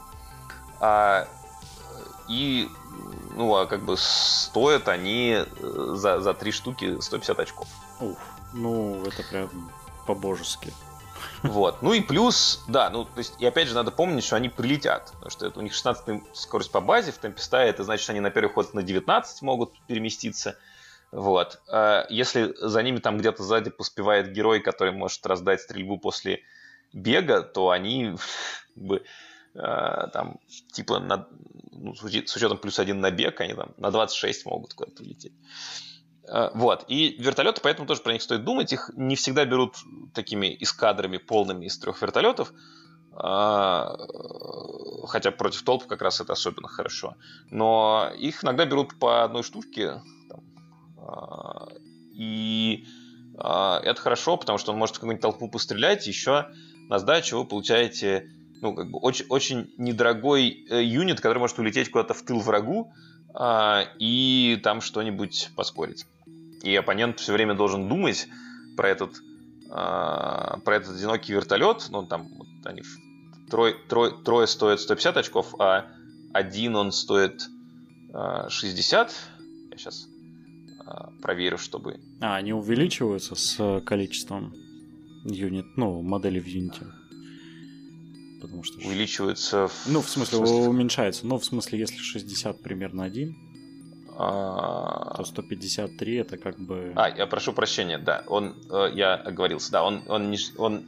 [0.81, 1.27] А,
[2.29, 2.69] и,
[3.35, 5.45] ну, а как бы стоят они э,
[5.95, 7.69] за, за три штуки 150 очков.
[8.01, 8.19] Ух,
[8.53, 9.71] ну, это прям
[10.07, 10.73] по-божески.
[11.43, 11.83] Вот.
[11.83, 15.13] Ну и плюс, да, ну, то есть, и опять же, надо помнить, что они прилетят.
[15.13, 18.13] Потому что это, у них 16 скорость по базе в темпе стаи, это значит, что
[18.13, 20.57] они на первый ход на 19 могут переместиться.
[21.13, 21.61] Вот.
[21.69, 26.41] А если за ними там где-то сзади поспевает герой, который может раздать стрельбу после
[26.93, 28.17] бега, то они
[28.75, 29.03] бы а,
[29.55, 30.39] там
[30.73, 31.29] типа на,
[31.73, 35.33] ну, с учетом плюс один на бег, они там на 26 могут куда-то улететь.
[36.29, 36.85] А, вот.
[36.89, 38.73] И вертолеты, поэтому тоже про них стоит думать.
[38.73, 39.77] Их не всегда берут
[40.15, 42.53] такими эскадрами полными из трех вертолетов.
[45.07, 47.15] Хотя против толп как раз это особенно хорошо.
[47.51, 50.03] Но их иногда берут по одной штуке,
[50.99, 51.69] а,
[52.13, 52.87] и
[53.37, 56.47] это хорошо, потому что он может какую-нибудь толпу пострелять, еще
[56.89, 58.31] на сдачу вы получаете
[58.65, 62.93] ну, как бы очень, очень недорогой э, юнит, который может улететь куда-то в тыл врагу
[63.35, 66.07] а, и там что-нибудь поспорить.
[66.63, 68.27] И оппонент все время должен думать
[68.77, 69.13] про этот,
[69.69, 71.87] про этот одинокий вертолет.
[71.91, 72.83] Ну, там вот они
[73.51, 75.87] трое, трое, трое стоят 150 очков, а
[76.33, 77.43] один он стоит
[78.49, 79.15] 60.
[79.73, 80.09] Я сейчас
[80.87, 82.01] а, проверю, чтобы...
[82.21, 84.55] А, они увеличиваются с количеством
[85.25, 86.87] юнит, ну, модели в юните.
[88.45, 88.79] Потому что...
[88.79, 89.69] Увеличиваются...
[89.69, 89.87] В...
[89.87, 91.27] Ну, в смысле, в смысле, уменьшается.
[91.27, 93.37] Ну, в смысле, если 60 примерно один,
[94.17, 95.15] а...
[95.17, 96.93] то 153 это как бы...
[96.95, 100.85] А, я прошу прощения, да, он, э, я оговорился, да, он, он, не, он,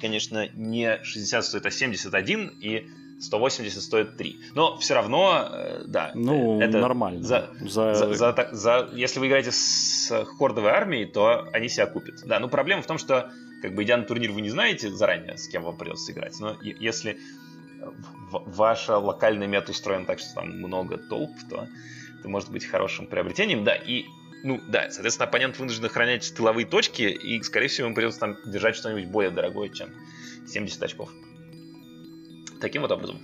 [0.00, 2.88] конечно, не 60 стоит, а 71, и
[3.20, 4.40] 180 стоит 3.
[4.54, 6.12] Но все равно, э, да.
[6.14, 7.22] Ну, это нормально.
[7.22, 7.94] За, за...
[7.94, 12.22] За, за, за, если вы играете с хордовой армией, то они себя купят.
[12.26, 13.30] Да, ну проблема в том, что,
[13.62, 16.38] как бы идя на турнир, вы не знаете заранее, с кем вам придется играть.
[16.40, 17.18] Но если
[18.30, 21.68] ваша локальная мета устроена так, что там много толп, то
[22.18, 23.64] это может быть хорошим приобретением.
[23.64, 24.04] Да, и
[24.42, 28.76] ну да, соответственно, оппонент вынужден охранять тыловые точки, и, скорее всего, ему придется там держать
[28.76, 29.88] что-нибудь более дорогое, чем
[30.46, 31.10] 70 очков.
[32.60, 33.20] Таким вот образом.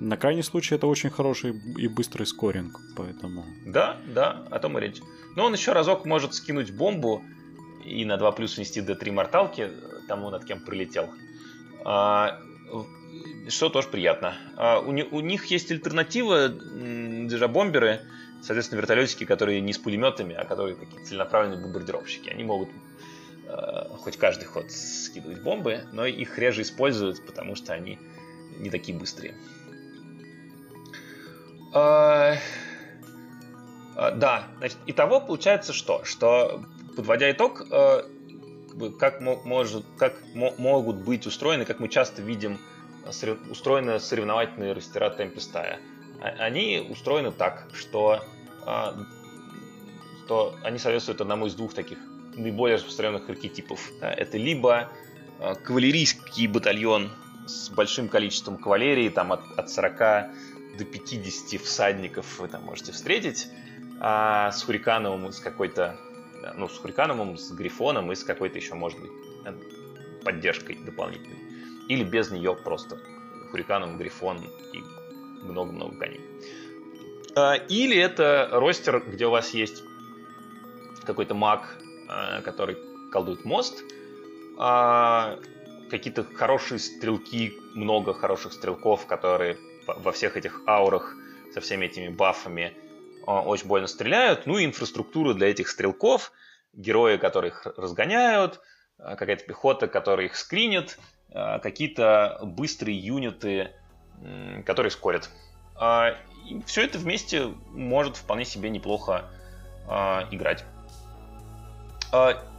[0.00, 3.44] На крайний случай это очень хороший и быстрый скоринг, поэтому...
[3.66, 5.00] Да, да, о том и речь.
[5.36, 7.22] Но он еще разок может скинуть бомбу
[7.84, 9.70] и на 2 плюс внести D3 морталки
[10.08, 11.10] тому, над кем прилетел.
[11.84, 12.40] А,
[13.48, 14.36] что тоже приятно.
[14.56, 16.48] А, у, них есть альтернатива,
[17.48, 18.02] бомберы,
[18.42, 22.28] соответственно, вертолетики, которые не с пулеметами, а которые такие целенаправленные бомбардировщики.
[22.28, 22.68] Они могут
[23.46, 27.98] э, хоть каждый ход скидывать бомбы, но их реже используют, потому что они
[28.58, 29.34] не такие быстрые.
[31.74, 32.36] А,
[33.96, 36.04] а, да, значит, итого получается что?
[36.04, 36.62] Что,
[36.96, 38.04] подводя итог, а,
[38.98, 42.58] как, может, как могут быть устроены, как мы часто видим,
[43.50, 45.80] устроены соревновательные растера Темпестая.
[46.20, 48.20] Они устроены так, что,
[50.24, 51.98] что они соответствуют одному из двух таких
[52.36, 53.90] наиболее распространенных архетипов.
[54.00, 54.90] Это либо
[55.64, 57.10] кавалерийский батальон
[57.46, 59.98] с большим количеством кавалерии, там от, от 40
[60.78, 63.48] до 50 всадников вы там можете встретить,
[64.00, 65.96] а с Хурикановым, с какой-то,
[66.56, 69.10] ну, с Хурикановым, с Грифоном и с какой-то еще, может быть,
[70.24, 71.38] поддержкой дополнительной.
[71.88, 72.98] Или без нее просто
[73.50, 74.38] Хуриканом, Грифон
[74.72, 74.82] и
[75.44, 76.20] много-много коней.
[77.34, 79.82] А, или это ростер, где у вас есть
[81.04, 81.78] какой-то маг,
[82.08, 82.76] а, который
[83.10, 83.82] колдует мост,
[84.58, 85.38] а,
[85.90, 91.16] какие-то хорошие стрелки, много хороших стрелков, которые во всех этих аурах
[91.52, 92.74] со всеми этими бафами
[93.26, 94.46] очень больно стреляют.
[94.46, 96.32] Ну и инфраструктура для этих стрелков,
[96.72, 98.60] герои, которые их разгоняют,
[98.98, 100.98] а, какая-то пехота, которая их скринит,
[101.30, 103.72] а, какие-то быстрые юниты,
[104.64, 105.30] которые скорят.
[106.48, 109.24] И все это вместе может вполне себе неплохо
[110.30, 110.64] играть.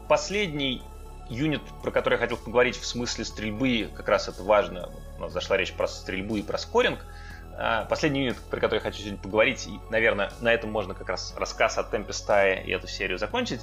[0.10, 0.84] Последний
[1.30, 5.32] юнит, про который я хотел поговорить в смысле стрельбы, как раз это важно, у нас
[5.32, 7.06] зашла речь про стрельбу и про скоринг.
[7.58, 11.10] А, последний юнит, про который я хочу сегодня поговорить, и, наверное, на этом можно как
[11.10, 13.62] раз рассказ о темпе стаи и эту серию закончить.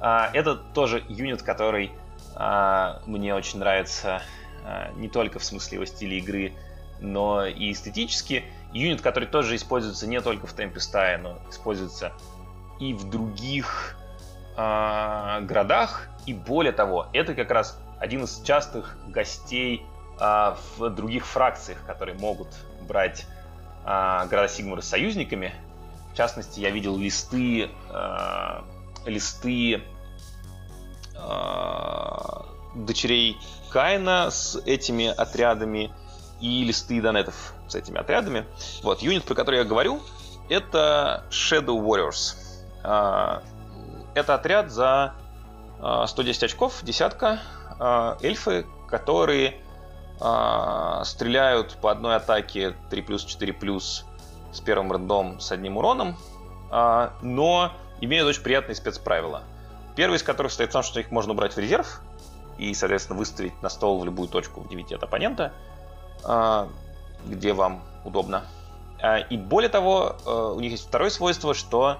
[0.00, 1.90] А, это тоже юнит, который
[2.34, 4.22] а, мне очень нравится
[4.94, 6.52] не только в смысле его стиля игры,
[7.00, 8.44] но и эстетически.
[8.72, 12.12] юнит, который тоже используется не только в темпе стаи, но используется
[12.78, 13.96] и в других
[14.54, 16.06] городах.
[16.26, 19.84] И более того, это как раз один из частых гостей
[20.16, 22.46] в других фракциях, которые могут
[22.82, 23.26] брать
[23.84, 25.54] э, города Сигмара союзниками.
[26.12, 28.60] В частности, я видел листы, э,
[29.06, 29.82] листы
[31.14, 32.18] э,
[32.74, 33.38] дочерей
[33.70, 35.92] Каина с этими отрядами
[36.40, 38.44] и листы донетов с этими отрядами.
[38.82, 40.02] Вот, юнит, про который я говорю,
[40.48, 42.36] это Shadow Warriors.
[44.14, 45.14] Это отряд за
[45.78, 47.40] 110 а, очков, десятка,
[48.20, 49.62] эльфы, которые
[50.18, 54.04] стреляют по одной атаке 3 плюс 4 плюс
[54.52, 56.16] с первым рандом с одним уроном,
[56.70, 59.42] но имеют очень приятные спецправила.
[59.96, 62.02] Первый из которых состоит в том, что их можно убрать в резерв
[62.58, 65.52] и, соответственно, выставить на стол в любую точку в 9 от оппонента,
[67.26, 68.44] где вам удобно.
[69.30, 70.16] И более того,
[70.54, 71.98] у них есть второе свойство, что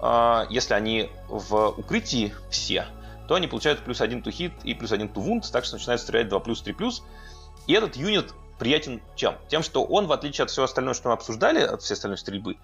[0.00, 2.86] а, если они в укрытии все,
[3.28, 6.00] то они получают плюс один to hit и плюс один to wound, так что начинают
[6.00, 7.04] стрелять 2 плюс, 3 плюс.
[7.70, 9.38] И этот юнит приятен чем?
[9.46, 12.56] Тем, что он, в отличие от всего остального, что мы обсуждали, от всей остальной стрельбы,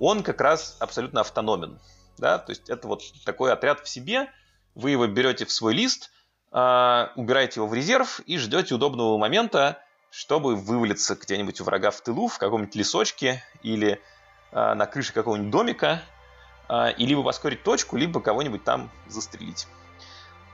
[0.00, 1.78] он как раз абсолютно автономен.
[2.16, 2.38] Да?
[2.38, 4.28] То есть это вот такой отряд в себе,
[4.74, 6.10] вы его берете в свой лист,
[6.50, 9.80] э, убираете его в резерв и ждете удобного момента,
[10.10, 14.00] чтобы вывалиться где-нибудь у врага в тылу, в каком-нибудь лесочке или
[14.50, 16.02] э, на крыше какого-нибудь домика
[16.68, 19.68] а, и либо поскорить точку, либо кого-нибудь там застрелить.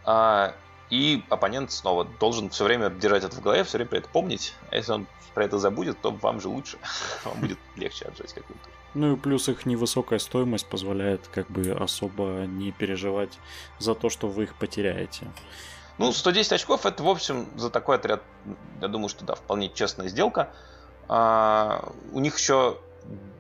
[0.05, 0.55] А,
[0.91, 4.55] и оппонент снова должен все время держать это в голове, все время про это помнить.
[4.71, 6.79] А если он про это забудет, то вам же лучше.
[7.25, 8.69] Вам будет легче отжать какую-то.
[8.95, 13.37] Ну и плюс их невысокая стоимость позволяет как бы особо не переживать
[13.81, 15.27] за то, что вы их потеряете.
[15.99, 18.23] Ну, 110 очков это, в общем, за такой отряд,
[18.81, 20.51] я думаю, что да, вполне честная сделка.
[21.09, 22.79] А, у них еще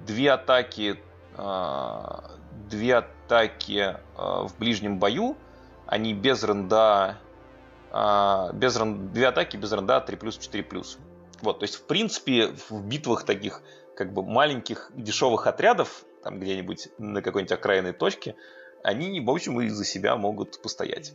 [0.04, 0.98] две атаки
[1.36, 2.30] а,
[2.68, 5.36] две атаки э, в ближнем бою,
[5.86, 7.18] они без ренда,
[7.94, 10.98] без рен, две атаки без ренда 3 плюс 4 плюс.
[11.42, 13.62] Вот, то есть, в принципе, в битвах таких
[13.94, 18.34] как бы маленьких дешевых отрядов, там где-нибудь на какой-нибудь окраинной точке,
[18.82, 21.12] они, в общем, и за себя могут постоять.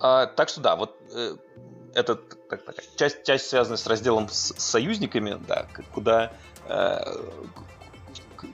[0.00, 1.36] А, так что да, вот э,
[1.94, 6.32] это так, так, часть, часть связанная с разделом с, с союзниками, да, куда,
[6.68, 6.98] э,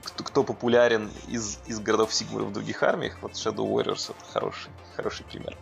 [0.03, 5.25] кто популярен из, из городов Сигмара в других армиях, вот Shadow Warriors это хороший, хороший
[5.25, 5.57] пример.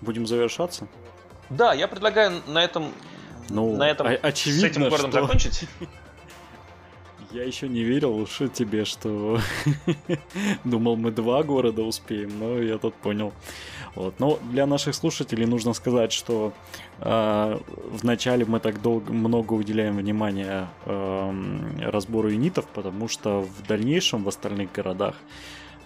[0.00, 0.86] Будем завершаться?
[1.50, 2.92] Да, я предлагаю на этом,
[3.48, 5.22] ну, на этом очевидно, с этим городом что...
[5.22, 5.68] закончить.
[7.32, 9.40] Я еще не верил уж тебе, что
[10.64, 13.32] думал мы два города успеем, но я тут понял.
[13.94, 14.20] Вот.
[14.20, 16.52] Но для наших слушателей нужно сказать, что
[16.98, 17.58] э,
[17.90, 21.32] вначале мы так долго много уделяем внимания э,
[21.80, 25.16] разбору юнитов, потому что в дальнейшем в остальных городах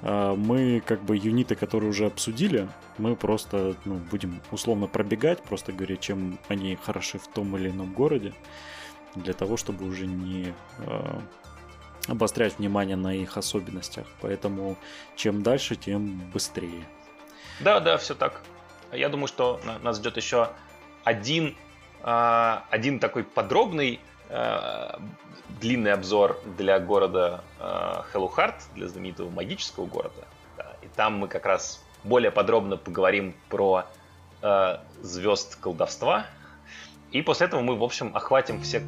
[0.03, 5.97] мы как бы юниты, которые уже обсудили, мы просто ну, будем условно пробегать, просто говоря,
[5.97, 8.33] чем они хороши в том или ином городе
[9.15, 11.21] для того, чтобы уже не э,
[12.09, 14.07] обострять внимание на их особенностях.
[14.21, 14.77] Поэтому
[15.17, 16.87] чем дальше, тем быстрее.
[17.61, 18.43] Да, да, все так.
[18.93, 20.51] Я думаю, что нас ждет еще
[21.05, 21.57] один,
[22.03, 24.01] э, один такой подробный
[24.31, 24.99] э,
[25.61, 30.27] длинный обзор для города э, Хеллухарт, для знаменитого магического города.
[30.57, 33.85] Да, и там мы как раз более подробно поговорим про
[34.43, 36.27] э, звезд колдовства,
[37.13, 38.81] и после этого мы, в общем, охватим все,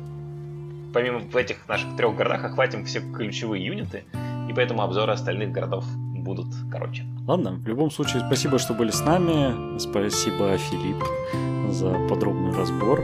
[0.95, 4.05] помимо в этих наших трех городах, охватим все ключевые юниты,
[4.49, 5.85] и поэтому обзоры остальных городов
[6.23, 7.05] будут короче.
[7.27, 9.79] Ладно, в любом случае, спасибо, что были с нами.
[9.79, 11.03] Спасибо, Филипп,
[11.71, 13.01] за подробный разбор.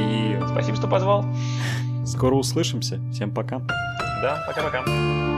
[0.00, 0.38] И...
[0.48, 1.24] Спасибо, что позвал.
[2.04, 3.00] Скоро услышимся.
[3.12, 3.58] Всем пока.
[4.22, 5.29] Да, пока-пока.